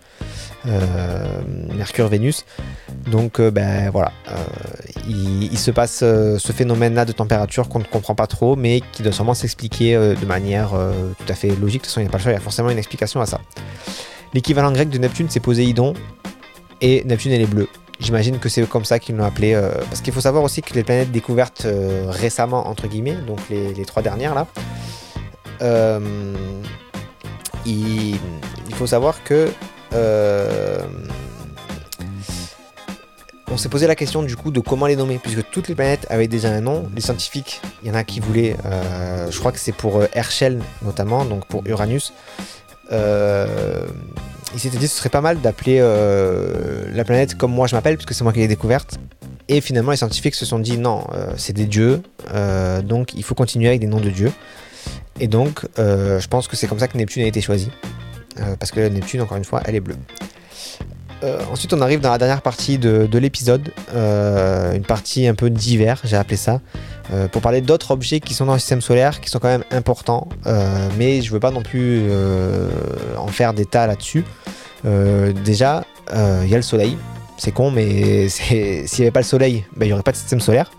Vénus. 2.09 2.45
Donc 3.11 3.41
euh, 3.41 3.51
ben 3.51 3.91
voilà, 3.91 4.13
euh, 4.29 4.35
il, 5.09 5.59
se 5.59 5.71
passe 5.71 5.99
ce 5.99 6.53
phénomène-là 6.53 7.05
de 7.05 7.13
température 7.13 7.69
qu'on 7.69 7.79
ne 7.79 7.85
comprend 7.85 8.15
pas 8.15 8.27
trop, 8.27 8.57
mais 8.57 8.81
qui 8.93 9.03
doit 9.03 9.13
sûrement 9.13 9.35
s'expliquer 9.35 9.95
de 9.95 10.27
manière 10.27 10.71
tout 10.71 11.33
à 11.33 11.35
fait 11.35 11.49
logique. 11.49 11.83
De 11.83 11.87
toute 11.87 11.87
façon, 11.87 12.01
il 12.01 12.05
n'y 12.05 12.09
a 12.09 12.13
pas 12.13 12.19
le 12.19 12.23
choix, 12.23 12.33
il 12.33 12.37
y 12.37 12.39
a 12.39 12.41
forcément 12.41 12.71
une 12.71 12.79
explication 12.79 13.21
à 13.21 13.27
ça. 13.27 13.41
L'équivalent 14.35 14.73
grec 14.73 14.89
de 14.89 14.99
Neptune, 14.99 15.27
c'est 15.29 15.41
Poséidon, 15.41 15.95
et 16.81 17.05
Neptune, 17.05 17.33
elle 17.33 17.43
est 17.43 17.47
bleue. 17.47 17.69
J'imagine 18.01 18.39
que 18.39 18.49
c'est 18.49 18.67
comme 18.69 18.85
ça 18.85 18.99
qu'ils 18.99 19.17
l'ont 19.17 19.25
appelé. 19.25 19.59
parce 19.89 20.01
qu'il 20.01 20.13
faut 20.13 20.21
savoir 20.21 20.43
aussi 20.43 20.63
que 20.63 20.75
les 20.75 20.83
planètes 20.83 21.13
découvertes 21.13 21.67
récemment, 22.09 22.67
entre 22.69 22.89
guillemets, 22.89 23.17
donc 23.27 23.39
les, 23.51 23.85
trois 23.85 24.03
dernières 24.03 24.35
là, 24.35 24.47
il, 27.67 28.19
faut 28.75 28.87
savoir 28.87 29.23
que 29.23 29.35
euh, 29.35 29.49
on 33.53 33.57
s'est 33.59 33.69
posé 33.69 33.87
la 33.87 33.95
question 33.95 34.23
du 34.23 34.35
coup 34.35 34.51
de 34.51 34.61
comment 34.61 34.87
les 34.87 34.97
nommer, 34.97 35.19
puisque 35.19 35.49
toutes 35.51 35.69
les 35.69 35.75
planètes 35.75 36.07
avaient 36.09 36.27
déjà 36.27 36.49
un 36.49 36.63
nom. 36.63 36.89
Les 36.95 37.03
scientifiques, 37.03 37.61
il 37.83 37.89
y 37.89 37.91
en 37.91 37.95
a 37.95 38.03
qui 38.03 38.19
voulaient, 38.19 38.57
euh, 38.65 39.31
je 39.31 39.39
crois 39.39 39.53
que 39.53 39.59
c'est 39.59 39.73
pour 39.73 39.99
euh, 39.99 40.07
Herschel 40.15 40.61
notamment, 40.83 41.25
donc 41.27 41.47
pour 41.47 41.63
Uranus. 41.67 42.15
Euh, 42.93 43.87
ils 44.55 44.61
s'étaient 44.61 44.79
dit 44.79 44.87
que 44.87 44.91
ce 44.91 44.97
serait 44.97 45.11
pas 45.11 45.21
mal 45.21 45.41
d'appeler 45.41 45.81
la 45.81 47.05
planète 47.05 47.37
comme 47.37 47.53
moi 47.53 47.67
je 47.67 47.75
m'appelle, 47.75 47.97
puisque 47.97 48.15
c'est 48.15 48.25
moi 48.25 48.33
qui 48.33 48.41
l'ai 48.41 48.49
découverte. 48.49 48.99
Et 49.49 49.61
finalement, 49.61 49.91
les 49.91 49.97
scientifiques 49.97 50.35
se 50.35 50.45
sont 50.45 50.59
dit 50.59 50.77
non, 50.77 51.07
c'est 51.37 51.55
des 51.55 51.65
dieux, 51.65 52.03
donc 52.85 53.15
il 53.15 53.23
faut 53.23 53.35
continuer 53.35 53.69
avec 53.69 53.81
des 53.81 53.87
noms 53.87 54.01
de 54.01 54.11
dieux. 54.11 54.33
Et 55.21 55.27
donc, 55.27 55.63
je 55.79 56.27
pense 56.27 56.49
que 56.49 56.57
c'est 56.57 56.67
comme 56.67 56.79
ça 56.79 56.87
que 56.87 56.99
Neptune 56.99 57.23
a 57.23 57.27
été 57.27 57.41
choisi. 57.41 57.71
Euh, 58.41 58.57
parce 58.59 58.71
que 58.71 58.81
la 58.81 58.91
Neptune, 58.91 59.21
encore 59.21 59.37
une 59.37 59.45
fois, 59.45 59.63
elle 59.65 59.75
est 59.75 59.81
bleue. 59.81 59.97
Euh, 61.23 61.41
ensuite, 61.53 61.73
on 61.73 61.81
arrive 61.81 62.01
dans 62.01 62.11
la 62.11 62.19
dernière 62.19 62.43
partie 62.43 62.79
de, 62.79 63.19
l'épisode, 63.19 63.73
euh, 63.95 64.75
une 64.75 64.83
partie 64.83 65.27
un 65.27 65.35
peu 65.35 65.51
d'hiver, 65.51 66.01
j'ai 66.05 66.17
appelé 66.17 66.37
ça, 66.37 66.61
pour 67.31 67.43
parler 67.43 67.61
d'autres 67.61 67.91
objets 67.91 68.21
qui 68.21 68.33
sont 68.33 68.47
dans 68.47 68.55
le 68.55 68.59
système 68.59 68.81
solaire, 68.81 69.21
qui 69.21 69.29
sont 69.29 69.39
quand 69.39 69.49
même 69.49 69.65
importants, 69.71 70.29
mais 70.97 71.21
je 71.21 71.31
veux 71.31 71.41
pas 71.41 71.51
non 71.51 71.63
plus 71.63 72.11
en 73.19 73.27
faire 73.27 73.53
des 73.53 73.67
tas 73.67 73.87
là-dessus. 73.87 74.25
déjà, 75.45 75.85
il 76.11 76.49
y 76.49 76.55
a 76.55 76.57
le 76.57 76.63
Soleil, 76.63 76.97
c'est 77.37 77.53
con, 77.53 77.71
mais 77.71 78.29
s'il 78.31 78.57
n'y 78.59 79.03
avait 79.03 79.11
pas 79.11 79.21
le 79.21 79.27
Soleil, 79.27 79.65
ben, 79.77 79.85
il 79.85 79.89
n'y 79.89 79.93
aurait 79.93 80.03
pas 80.03 80.13
de 80.13 80.17
système 80.17 80.41
solaire. 80.41 80.73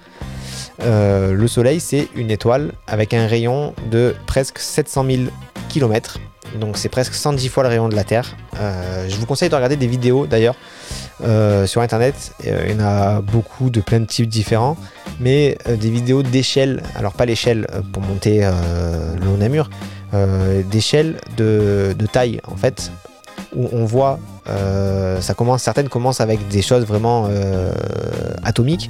le 0.80 1.46
Soleil, 1.48 1.80
c'est 1.80 2.10
une 2.16 2.32
étoile 2.32 2.72
avec 2.88 3.14
un 3.14 3.28
rayon 3.28 3.76
de 3.92 4.16
presque 4.26 4.58
700 4.58 5.06
000 5.06 5.22
km. 5.70 6.20
Donc 6.60 6.78
c'est 6.78 6.90
presque 6.90 7.14
110 7.14 7.50
fois 7.50 7.64
le 7.64 7.70
rayon 7.70 7.90
de 7.90 7.96
la 7.96 8.04
Terre. 8.04 8.36
je 8.54 9.16
vous 9.16 9.26
conseille 9.26 9.50
de 9.50 9.56
regarder 9.56 9.76
des 9.76 9.88
vidéos 9.88 10.28
d'ailleurs 10.28 10.56
sur 11.66 11.82
internet. 11.82 12.34
il 12.44 12.72
y 12.72 12.76
en 12.76 12.80
a 12.80 13.22
beaucoup 13.22 13.70
de 13.70 13.82
plein 13.82 14.00
de 14.00 14.06
types 14.06 14.30
différents, 14.30 14.78
mais 15.20 15.58
des 15.68 15.90
vidéos 15.90 16.22
d'échelle, 16.22 16.84
alors 16.96 17.14
pas 17.14 17.26
l'échelle 17.26 17.68
pour 17.92 18.04
monter 18.04 18.42
le 18.42 19.26
long 19.26 19.38
d'un 19.38 19.50
mur, 19.50 19.70
d'échelle 20.70 21.16
de, 21.38 21.96
de, 21.98 22.06
taille 22.06 22.40
en 22.48 22.56
fait, 22.56 22.92
où 23.56 23.68
on 23.72 23.86
voit 23.86 24.20
euh, 24.50 25.22
ça 25.22 25.34
commence, 25.34 25.64
certaines 25.64 25.90
commencent 25.90 26.22
avec 26.22 26.48
des 26.50 26.62
choses 26.62 26.86
vraiment 26.86 27.28
euh, 27.30 27.74
atomiques, 28.44 28.90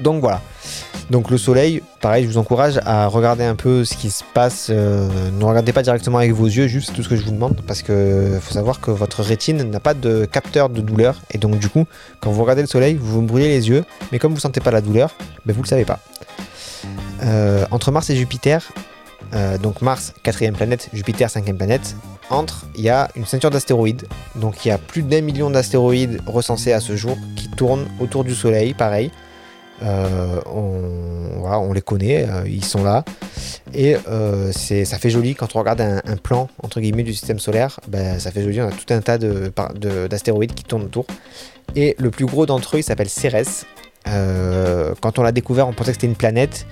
Donc 0.00 0.20
voilà. 0.20 0.40
Donc 1.10 1.30
le 1.30 1.38
soleil, 1.38 1.82
pareil, 2.00 2.24
je 2.24 2.28
vous 2.28 2.38
encourage 2.38 2.80
à 2.84 3.06
regarder 3.06 3.44
un 3.44 3.54
peu 3.54 3.84
ce 3.84 3.94
qui 3.96 4.10
se 4.10 4.24
passe. 4.34 4.70
ne 4.70 5.44
regardez 5.44 5.72
pas 5.72 5.82
directement 5.82 6.18
avec 6.18 6.32
vos 6.32 6.46
yeux, 6.46 6.66
juste 6.66 6.94
tout 6.94 7.02
ce 7.02 7.08
que 7.08 7.16
je 7.16 7.22
vous 7.22 7.30
demande, 7.30 7.60
parce 7.66 7.82
que 7.82 8.38
faut 8.42 8.54
savoir 8.54 8.80
que 8.80 8.90
votre 8.90 9.22
rétine 9.22 9.70
n'a 9.70 9.78
pas 9.78 9.94
de 9.94 10.24
capteur 10.24 10.68
de 10.68 10.80
douleur, 10.80 11.20
et 11.30 11.38
donc 11.38 11.58
du 11.58 11.68
coup, 11.68 11.86
quand 12.20 12.32
vous 12.32 12.42
regardez 12.42 12.62
le 12.62 12.68
soleil, 12.68 12.94
vous 12.94 13.06
vous 13.06 13.22
brûlez 13.22 13.48
les 13.48 13.68
yeux, 13.68 13.84
mais 14.10 14.18
comme 14.18 14.34
vous 14.34 14.40
sentez 14.40 14.60
pas 14.60 14.72
la 14.72 14.80
douleur, 14.80 15.14
ben 15.44 15.54
vous 15.54 15.62
le 15.62 15.68
savez 15.68 15.84
pas. 15.84 16.00
entre 17.70 17.92
Mars 17.92 18.10
et 18.10 18.16
Jupiter, 18.16 18.68
euh, 19.34 19.58
donc 19.58 19.82
Mars, 19.82 20.12
quatrième 20.22 20.54
planète, 20.54 20.88
Jupiter, 20.92 21.30
cinquième 21.30 21.56
planète. 21.56 21.96
Entre, 22.30 22.66
il 22.74 22.82
y 22.82 22.90
a 22.90 23.08
une 23.16 23.26
ceinture 23.26 23.50
d'astéroïdes. 23.50 24.06
Donc 24.34 24.64
il 24.64 24.68
y 24.68 24.70
a 24.70 24.78
plus 24.78 25.02
d'un 25.02 25.20
million 25.20 25.50
d'astéroïdes 25.50 26.20
recensés 26.26 26.72
à 26.72 26.80
ce 26.80 26.96
jour 26.96 27.16
qui 27.36 27.48
tournent 27.48 27.86
autour 28.00 28.24
du 28.24 28.34
Soleil, 28.34 28.74
pareil. 28.74 29.10
Euh, 29.82 30.40
on, 30.46 31.72
les 31.72 31.82
connaît, 31.82 32.26
euh, 32.28 32.44
ils 32.46 32.64
sont 32.64 32.82
là. 32.82 33.04
Et 33.74 33.96
ça 34.52 34.98
fait 34.98 35.10
joli 35.10 35.34
quand 35.34 35.54
on 35.54 35.58
regarde 35.58 35.80
un, 35.80 36.16
plan 36.16 36.48
entre 36.62 36.80
guillemets 36.80 37.02
du 37.02 37.12
système 37.12 37.38
solaire. 37.38 37.78
Ben, 37.88 38.18
ça 38.18 38.30
fait 38.30 38.42
joli, 38.42 38.60
on 38.60 38.68
a 38.68 38.72
tout 38.72 38.92
un 38.92 39.00
tas 39.00 39.18
d'astéroïdes 39.18 40.54
qui 40.54 40.64
tournent 40.64 40.84
autour. 40.84 41.06
Et 41.74 41.94
le 41.98 42.10
plus 42.10 42.26
gros 42.26 42.46
d'entre 42.46 42.76
eux, 42.76 42.80
il 42.80 42.84
s'appelle 42.84 43.08
Cérès. 43.08 43.66
quand 44.04 45.18
on 45.18 45.22
l'a 45.22 45.32
découvert, 45.32 45.68
on 45.68 45.72
pensait 45.72 45.90
que 45.90 45.96
c'était 45.96 46.06
une 46.06 46.16
planète. 46.16 46.66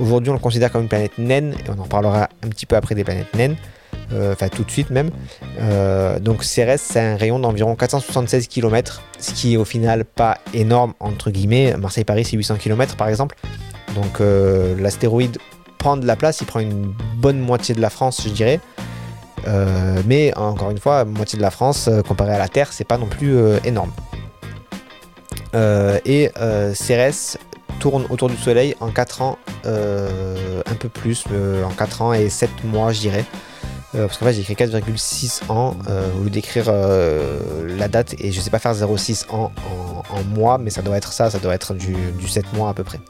Aujourd'hui, 0.00 0.30
on 0.30 0.34
le 0.34 0.40
considère 0.40 0.72
comme 0.72 0.82
une 0.82 0.88
planète 0.88 1.18
naine, 1.18 1.54
et 1.54 1.70
on 1.70 1.80
en 1.80 1.86
parlera 1.86 2.28
un 2.42 2.48
petit 2.48 2.66
peu 2.66 2.76
après 2.76 2.94
des 2.94 3.04
planètes 3.04 3.34
naines, 3.34 3.56
euh, 3.56 3.79
enfin 4.12 4.48
tout 4.48 4.64
de 4.64 4.70
suite 4.70 4.90
même. 4.90 5.10
Euh, 5.60 6.18
donc 6.18 6.44
Cérès, 6.44 6.80
c'est 6.80 7.00
un 7.00 7.16
rayon 7.16 7.38
d'environ 7.38 7.76
476 7.76 8.48
km, 8.48 9.02
ce 9.18 9.32
qui 9.32 9.54
est 9.54 9.56
au 9.56 9.64
final 9.64 10.04
pas 10.04 10.38
énorme, 10.54 10.94
entre 11.00 11.30
guillemets. 11.30 11.76
Marseille-Paris, 11.76 12.24
c'est 12.24 12.36
800 12.36 12.56
km 12.56 12.96
par 12.96 13.08
exemple. 13.08 13.36
Donc 13.94 14.20
euh, 14.20 14.74
l'astéroïde 14.80 15.38
prend 15.78 15.96
de 15.96 16.06
la 16.06 16.16
place, 16.16 16.40
il 16.40 16.46
prend 16.46 16.60
une 16.60 16.92
bonne 17.16 17.38
moitié 17.38 17.74
de 17.74 17.80
la 17.80 17.90
France, 17.90 18.22
je 18.24 18.30
dirais. 18.30 18.60
mais 20.06 20.36
encore 20.36 20.70
une 20.70 20.78
fois, 20.78 21.04
moitié 21.04 21.36
de 21.38 21.42
la 21.42 21.50
France, 21.50 21.88
comparé 22.06 22.32
à 22.32 22.38
la 22.38 22.48
Terre, 22.48 22.72
c'est 22.72 22.84
pas 22.84 22.98
non 22.98 23.06
plus 23.06 23.38
énorme. 23.64 23.90
et 25.54 26.30
Cérès 26.74 27.38
tourne 27.80 28.06
autour 28.10 28.28
du 28.28 28.36
Soleil 28.36 28.76
en 28.78 28.90
4 28.90 29.22
ans, 29.22 29.38
euh, 29.66 30.62
un 30.66 30.74
peu 30.74 30.88
plus, 30.88 31.24
euh, 31.32 31.64
en 31.64 31.70
4 31.70 32.02
ans 32.02 32.12
et 32.12 32.28
7 32.28 32.50
mois, 32.64 32.92
je 32.92 33.00
dirais. 33.00 33.24
Euh, 33.94 34.06
parce 34.06 34.18
qu'en 34.18 34.26
fait, 34.26 34.34
j'ai 34.34 34.40
écrit 34.40 34.54
4,6 34.54 35.50
ans 35.50 35.76
au 36.18 36.24
lieu 36.24 36.30
d'écrire 36.30 36.72
la 36.72 37.88
date 37.88 38.14
et 38.18 38.32
je 38.32 38.40
sais 38.40 38.50
pas 38.50 38.58
faire 38.58 38.74
0,6 38.74 39.30
ans 39.30 39.52
en, 40.10 40.22
mois, 40.34 40.58
mais 40.58 40.70
ça 40.70 40.82
doit 40.82 40.96
être 40.96 41.12
ça, 41.12 41.30
ça 41.30 41.38
doit 41.38 41.54
être 41.54 41.74
du, 41.74 41.96
7 42.26 42.52
mois 42.52 42.70
à 42.70 42.74
peu 42.74 42.84
près. 42.84 43.00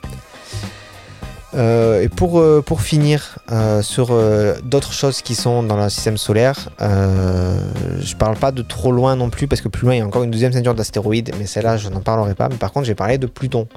et 1.54 2.08
pour, 2.08 2.42
pour 2.64 2.80
finir 2.80 3.38
sur 3.82 4.18
d'autres 4.62 4.92
choses 4.92 5.20
qui 5.20 5.34
sont 5.34 5.62
dans 5.62 5.76
le 5.76 5.90
système 5.90 6.16
solaire, 6.16 6.70
je 6.80 8.16
parle 8.16 8.36
pas 8.36 8.52
de 8.52 8.62
trop 8.62 8.92
loin 8.92 9.16
non 9.16 9.28
plus 9.28 9.48
parce 9.48 9.60
que 9.60 9.68
plus 9.68 9.84
loin 9.84 9.94
il 9.94 9.98
y 9.98 10.02
a 10.02 10.06
encore 10.06 10.22
une 10.22 10.30
deuxième 10.30 10.52
ceinture 10.52 10.74
d'astéroïdes, 10.74 11.32
mais 11.38 11.46
celle-là 11.46 11.76
je 11.76 11.90
n'en 11.90 12.00
parlerai 12.00 12.34
pas. 12.34 12.48
Mais 12.48 12.56
par 12.56 12.72
contre, 12.72 12.86
j'ai 12.86 12.94
parlé 12.94 13.18
de 13.18 13.26
Pluton. 13.26 13.68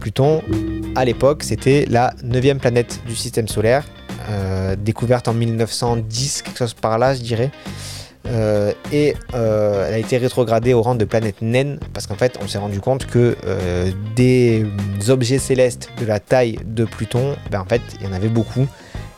Pluton, 0.00 0.42
à 0.96 1.04
l'époque, 1.04 1.42
c'était 1.42 1.86
la 1.88 2.12
neuvième 2.22 2.58
planète 2.58 3.00
du 3.06 3.14
système 3.14 3.48
solaire, 3.48 3.84
euh, 4.28 4.76
découverte 4.76 5.28
en 5.28 5.34
1910, 5.34 6.42
quelque 6.42 6.58
chose 6.58 6.74
par 6.74 6.98
là, 6.98 7.14
je 7.14 7.20
dirais. 7.20 7.50
Euh, 8.26 8.72
et 8.90 9.14
euh, 9.34 9.86
elle 9.86 9.94
a 9.94 9.98
été 9.98 10.16
rétrogradée 10.16 10.72
au 10.72 10.80
rang 10.80 10.94
de 10.94 11.04
planète 11.04 11.42
naine 11.42 11.78
parce 11.92 12.06
qu'en 12.06 12.14
fait 12.14 12.38
on 12.42 12.48
s'est 12.48 12.56
rendu 12.56 12.80
compte 12.80 13.04
que 13.04 13.36
des 14.16 14.64
objets 15.08 15.38
célestes 15.38 15.90
de 16.00 16.06
la 16.06 16.20
taille 16.20 16.58
de 16.64 16.86
Pluton, 16.86 17.36
ben, 17.50 17.60
en 17.60 17.66
fait 17.66 17.82
il 18.00 18.06
y 18.06 18.08
en 18.08 18.14
avait 18.14 18.30
beaucoup 18.30 18.66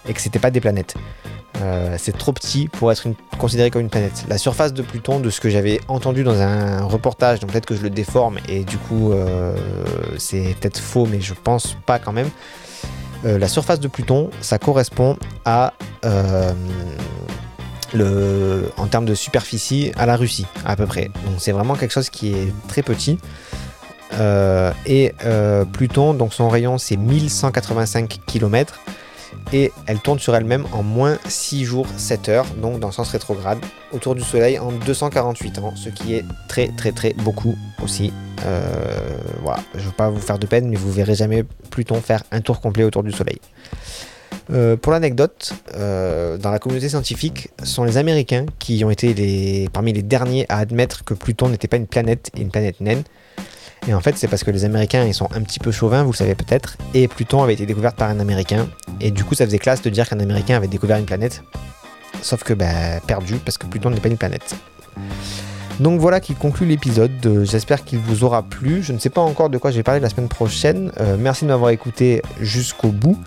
et 0.08 0.12
que 0.12 0.20
c'était 0.20 0.40
pas 0.40 0.50
des 0.50 0.60
planètes. 0.60 0.94
C'est 1.98 2.18
trop 2.18 2.32
petit 2.32 2.68
pour 2.68 2.92
être 2.92 3.06
considéré 3.38 3.70
comme 3.70 3.80
une 3.80 3.88
planète. 3.88 4.24
La 4.28 4.38
surface 4.38 4.74
de 4.74 4.82
Pluton, 4.82 5.20
de 5.20 5.30
ce 5.30 5.40
que 5.40 5.48
j'avais 5.48 5.80
entendu 5.88 6.22
dans 6.22 6.40
un 6.42 6.82
reportage, 6.82 7.40
donc 7.40 7.52
peut-être 7.52 7.64
que 7.64 7.74
je 7.74 7.82
le 7.82 7.90
déforme 7.90 8.38
et 8.48 8.64
du 8.64 8.76
coup 8.76 9.12
c'est 10.18 10.56
peut-être 10.60 10.78
faux, 10.78 11.06
mais 11.06 11.20
je 11.20 11.32
pense 11.32 11.76
pas 11.86 12.00
quand 12.00 12.12
même. 12.12 12.28
Euh, 13.26 13.38
la 13.38 13.48
surface 13.48 13.80
de 13.80 13.88
Pluton, 13.88 14.30
ça 14.40 14.58
correspond 14.58 15.16
à 15.44 15.72
le, 17.92 18.70
en 18.76 18.86
termes 18.86 19.06
de 19.06 19.14
superficie 19.14 19.90
à 19.96 20.06
la 20.06 20.16
Russie 20.16 20.46
à 20.64 20.76
peu 20.76 20.86
près. 20.86 21.06
Donc 21.24 21.34
c'est 21.38 21.52
vraiment 21.52 21.74
quelque 21.74 21.92
chose 21.92 22.10
qui 22.10 22.32
est 22.32 22.52
très 22.68 22.82
petit. 22.82 23.18
et 24.86 25.12
Pluton, 25.72 26.14
donc 26.14 26.32
son 26.32 26.48
rayon 26.48 26.78
c'est 26.78 26.96
1185 26.96 28.20
km 28.26 28.78
et 29.53 29.72
elle 29.87 30.01
tourne 30.01 30.18
sur 30.18 30.35
elle-même 30.35 30.66
en 30.72 30.83
moins 30.83 31.18
6 31.27 31.64
jours 31.64 31.87
7 31.96 32.29
heures, 32.29 32.46
donc 32.61 32.81
dans 32.81 32.88
le 32.88 32.92
sens 32.92 33.11
rétrograde, 33.11 33.59
autour 33.92 34.14
du 34.14 34.22
Soleil 34.22 34.59
en 34.59 34.72
248 34.72 35.59
ans, 35.59 35.75
ce 35.77 35.88
qui 35.88 36.14
est 36.14 36.25
très 36.49 36.68
très 36.68 36.92
très 36.92 37.12
beaucoup 37.14 37.57
aussi. 37.83 38.12
Euh, 38.44 38.99
voilà, 39.42 39.61
je 39.75 39.81
ne 39.81 39.85
veux 39.87 39.92
pas 39.92 40.11
vous 40.11 40.20
faire 40.20 40.38
de 40.38 40.46
peine, 40.46 40.68
mais 40.68 40.77
vous 40.77 40.92
verrez 40.92 41.14
jamais 41.14 41.44
Pluton 41.70 42.01
faire 42.01 42.22
un 42.33 42.40
tour 42.40 42.61
complet 42.61 42.85
autour 42.85 43.03
du 43.03 43.12
Soleil. 43.12 43.40
Euh, 44.53 44.77
pour 44.77 44.92
l'anecdote, 44.92 45.55
euh, 45.75 46.38
dans 46.38 46.51
la 46.51 46.59
communauté 46.59 46.88
scientifique, 46.88 47.51
ce 47.61 47.66
sont 47.66 47.85
les 47.85 47.96
Américains 47.96 48.46
qui 48.59 48.85
ont 48.85 48.90
été 48.90 49.68
parmi 49.72 49.92
les 49.92 50.03
derniers 50.03 50.46
à 50.49 50.59
admettre 50.59 51.05
que 51.05 51.14
Pluton 51.14 51.49
n'était 51.49 51.68
pas 51.68 51.77
une 51.77 51.87
planète 51.87 52.31
et 52.37 52.42
une 52.42 52.51
planète 52.51 52.81
naine. 52.81 53.03
Et 53.88 53.94
en 53.94 54.01
fait, 54.01 54.16
c'est 54.16 54.29
parce 54.29 54.42
que 54.42 54.51
les 54.51 54.64
Américains, 54.64 55.05
ils 55.05 55.14
sont 55.14 55.29
un 55.33 55.42
petit 55.42 55.59
peu 55.59 55.70
chauvins, 55.70 56.03
vous 56.03 56.12
le 56.12 56.16
savez 56.16 56.35
peut-être, 56.35 56.77
et 56.94 57.07
Pluton 57.09 57.42
avait 57.42 57.55
été 57.55 57.66
découverte 57.66 57.96
par 57.96 58.11
un 58.11 58.18
Américain, 58.18 58.66
et 59.01 59.11
du 59.11 59.25
coup, 59.25 59.35
ça 59.35 59.44
faisait 59.44 59.59
classe 59.59 59.83
de 59.83 59.90
dire 59.90 60.09
qu'un 60.09 60.20
Américain 60.20 60.57
avait 60.57 60.66
découvert 60.66 60.99
une 60.99 61.05
planète, 61.05 61.44
sauf 62.20 62.42
que, 62.42 62.53
bah, 62.53 63.01
perdu, 63.07 63.37
parce 63.37 63.59
que 63.59 63.66
Pluton 63.66 63.90
n'est 63.90 64.01
pas 64.01 64.09
une 64.09 64.16
planète. 64.16 64.57
Donc 65.79 66.01
voilà 66.01 66.20
qui 66.20 66.35
conclut 66.35 66.66
l'épisode. 66.66 67.44
J'espère 67.44 67.85
qu'il 67.85 67.99
vous 67.99 68.25
aura 68.25 68.42
plu. 68.42 68.83
Je 68.83 68.92
ne 68.94 68.99
sais 68.99 69.11
pas 69.11 69.20
encore 69.20 69.51
de 69.51 69.59
quoi 69.59 69.70
je 69.70 69.77
vais 69.77 69.83
parler 69.83 70.01
la 70.01 70.09
semaine 70.09 70.29
prochaine. 70.29 70.90
Euh, 71.01 71.16
merci 71.18 71.44
de 71.44 71.51
m'avoir 71.51 71.70
écouté 71.70 72.22
jusqu'au 72.40 72.88
bout. 72.88 73.18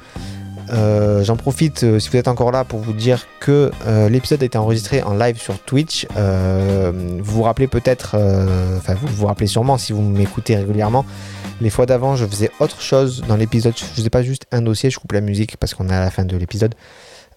Euh, 0.72 1.24
j'en 1.24 1.36
profite, 1.36 1.84
euh, 1.84 2.00
si 2.00 2.10
vous 2.10 2.18
êtes 2.18 2.28
encore 2.28 2.52
là, 2.52 2.64
pour 2.64 2.80
vous 2.80 2.94
dire 2.94 3.26
que 3.40 3.72
euh, 3.88 4.10
l'épisode 4.10 4.42
a 4.44 4.46
été 4.46 4.58
enregistré 4.58 5.02
en 5.02 5.14
live 5.16 5.38
sur 5.38 5.60
Twitch. 5.60 6.08
vous 6.16 7.24
vous 7.24 7.44
rappelez 7.44 7.68
peut-être, 7.68 8.16
enfin 8.78 8.94
vous 8.94 9.08
vous 9.08 9.28
rappelez 9.28 9.48
sûrement 9.48 9.78
si 9.78 9.94
vous 9.94 10.02
m'écoutez 10.02 10.56
régulièrement, 10.56 11.06
les 11.62 11.70
fois 11.70 11.86
d'avant 11.86 12.16
je 12.16 12.26
faisais 12.26 12.52
autre 12.60 12.82
chose 12.82 13.24
dans 13.28 13.36
l'épisode. 13.36 13.74
Je 13.78 13.84
faisais 13.84 14.10
pas 14.10 14.24
juste 14.24 14.46
un 14.52 14.62
dossier, 14.62 14.90
je 14.90 15.00
coupe 15.00 15.14
la 15.14 15.22
musique 15.22 15.58
parce 15.58 15.74
qu'on 15.74 15.90
est 15.90 15.94
à 15.94 16.00
la 16.00 16.12
fin 16.12 16.26
de 16.26 16.38
l'épisode. 16.38 16.76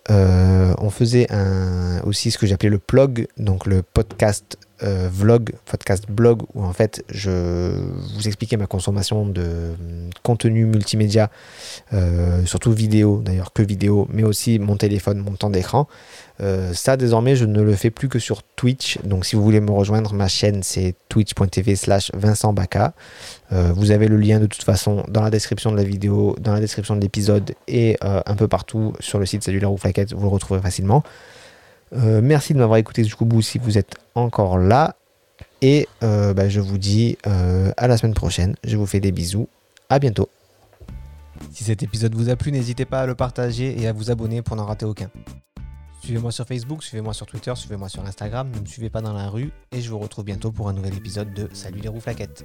on 0.09 0.91
faisait 0.91 1.29
aussi 2.05 2.31
ce 2.31 2.39
que 2.39 2.47
j'appelais 2.47 2.71
le 2.71 2.79
plug, 2.79 3.29
donc 3.39 3.67
le 3.67 3.83
podcast 3.83 4.59
euh, 4.83 5.09
vlog, 5.13 5.53
podcast 5.65 6.05
blog, 6.09 6.43
où 6.55 6.65
en 6.65 6.73
fait 6.73 7.05
je 7.09 7.31
vous 8.17 8.27
expliquais 8.27 8.57
ma 8.57 8.67
consommation 8.67 9.27
de 9.27 9.43
hum, 9.43 10.11
contenu 10.23 10.65
multimédia, 10.65 11.31
euh, 11.93 12.45
surtout 12.47 12.73
vidéo 12.73 13.23
d'ailleurs, 13.25 13.53
que 13.53 13.63
vidéo, 13.63 14.09
mais 14.13 14.25
aussi 14.25 14.59
mon 14.59 14.77
téléphone, 14.77 15.19
mon 15.19 15.33
temps 15.33 15.51
d'écran. 15.51 15.87
Euh, 16.41 16.73
ça 16.75 16.97
désormais 16.97 17.37
je 17.37 17.45
ne 17.45 17.63
le 17.63 17.75
fais 17.77 17.91
plus 17.91 18.09
que 18.09 18.19
sur 18.19 18.43
Twitch, 18.43 18.99
donc 19.05 19.25
si 19.25 19.37
vous 19.37 19.43
voulez 19.43 19.61
me 19.61 19.71
rejoindre, 19.71 20.15
ma 20.15 20.27
chaîne 20.29 20.63
c'est 20.63 20.97
twitch.tv 21.09 21.77
slash 21.77 22.11
Vincent 22.15 22.53
Baca. 22.53 22.95
vous 23.51 23.91
avez 23.91 24.09
le 24.09 24.17
lien 24.17 24.41
de 24.41 24.47
toute 24.47 24.65
façon 24.65 25.05
dans 25.09 25.23
la 25.23 25.31
description 25.31 25.71
de 25.71 25.77
la 25.77 25.85
vidéo, 25.85 26.35
dans 26.41 26.55
la 26.55 26.61
description 26.61 26.97
de 26.97 27.01
l'épisode 27.01 27.55
et 27.69 27.99
un 28.01 28.35
peu 28.35 28.49
partout 28.49 28.95
sur 28.99 29.19
le 29.19 29.27
site 29.27 29.45
Salut 29.45 29.65
ou 29.65 29.77
Flaquette, 29.77 30.13
vous 30.13 30.23
le 30.23 30.29
retrouverez 30.29 30.63
facilement. 30.63 31.05
Euh, 31.95 32.21
merci 32.23 32.55
de 32.55 32.59
m'avoir 32.59 32.79
écouté 32.79 33.05
jusqu'au 33.05 33.25
bout 33.25 33.43
si 33.43 33.59
vous 33.59 33.79
êtes 33.79 33.97
encore 34.15 34.59
là. 34.59 34.97
Et 35.61 35.89
euh, 36.03 36.35
bah, 36.35 36.49
je 36.49 36.61
vous 36.61 36.79
dis 36.79 37.19
euh, 37.27 37.73
à 37.77 37.87
la 37.87 37.97
semaine 37.97 38.15
prochaine. 38.15 38.57
Je 38.65 38.77
vous 38.77 38.87
fais 38.87 39.01
des 39.01 39.13
bisous. 39.13 39.49
À 39.89 39.99
bientôt. 39.99 40.29
Si 41.53 41.65
cet 41.65 41.83
épisode 41.83 42.15
vous 42.15 42.31
a 42.31 42.37
plu, 42.37 42.53
n'hésitez 42.53 42.85
pas 42.85 43.03
à 43.03 43.07
le 43.07 43.15
partager 43.15 43.81
et 43.81 43.87
à 43.87 43.93
vous 43.93 44.11
abonner 44.11 44.43
pour 44.43 44.57
n'en 44.57 44.65
rater 44.65 44.87
aucun. 44.87 45.11
Suivez-moi 46.03 46.33
sur 46.33 46.47
Facebook, 46.47 46.83
suivez-moi 46.83 47.15
sur 47.15 47.27
Twitter, 47.27 47.53
suivez-moi 47.55 47.89
sur 47.89 48.05
Instagram, 48.05 48.51
ne 48.53 48.61
me 48.61 48.67
suivez 48.67 48.91
pas 48.91 49.01
dans 49.01 49.13
la 49.13 49.29
rue 49.29 49.53
et 49.71 49.81
je 49.81 49.89
vous 49.89 50.01
retrouve 50.01 50.25
bientôt 50.25 50.51
pour 50.51 50.69
un 50.69 50.73
nouvel 50.73 50.97
épisode 50.97 51.33
de 51.33 51.49
Salut 51.53 51.81
les 51.81 51.89
roues 51.89 52.01
flaquettes. 52.01 52.45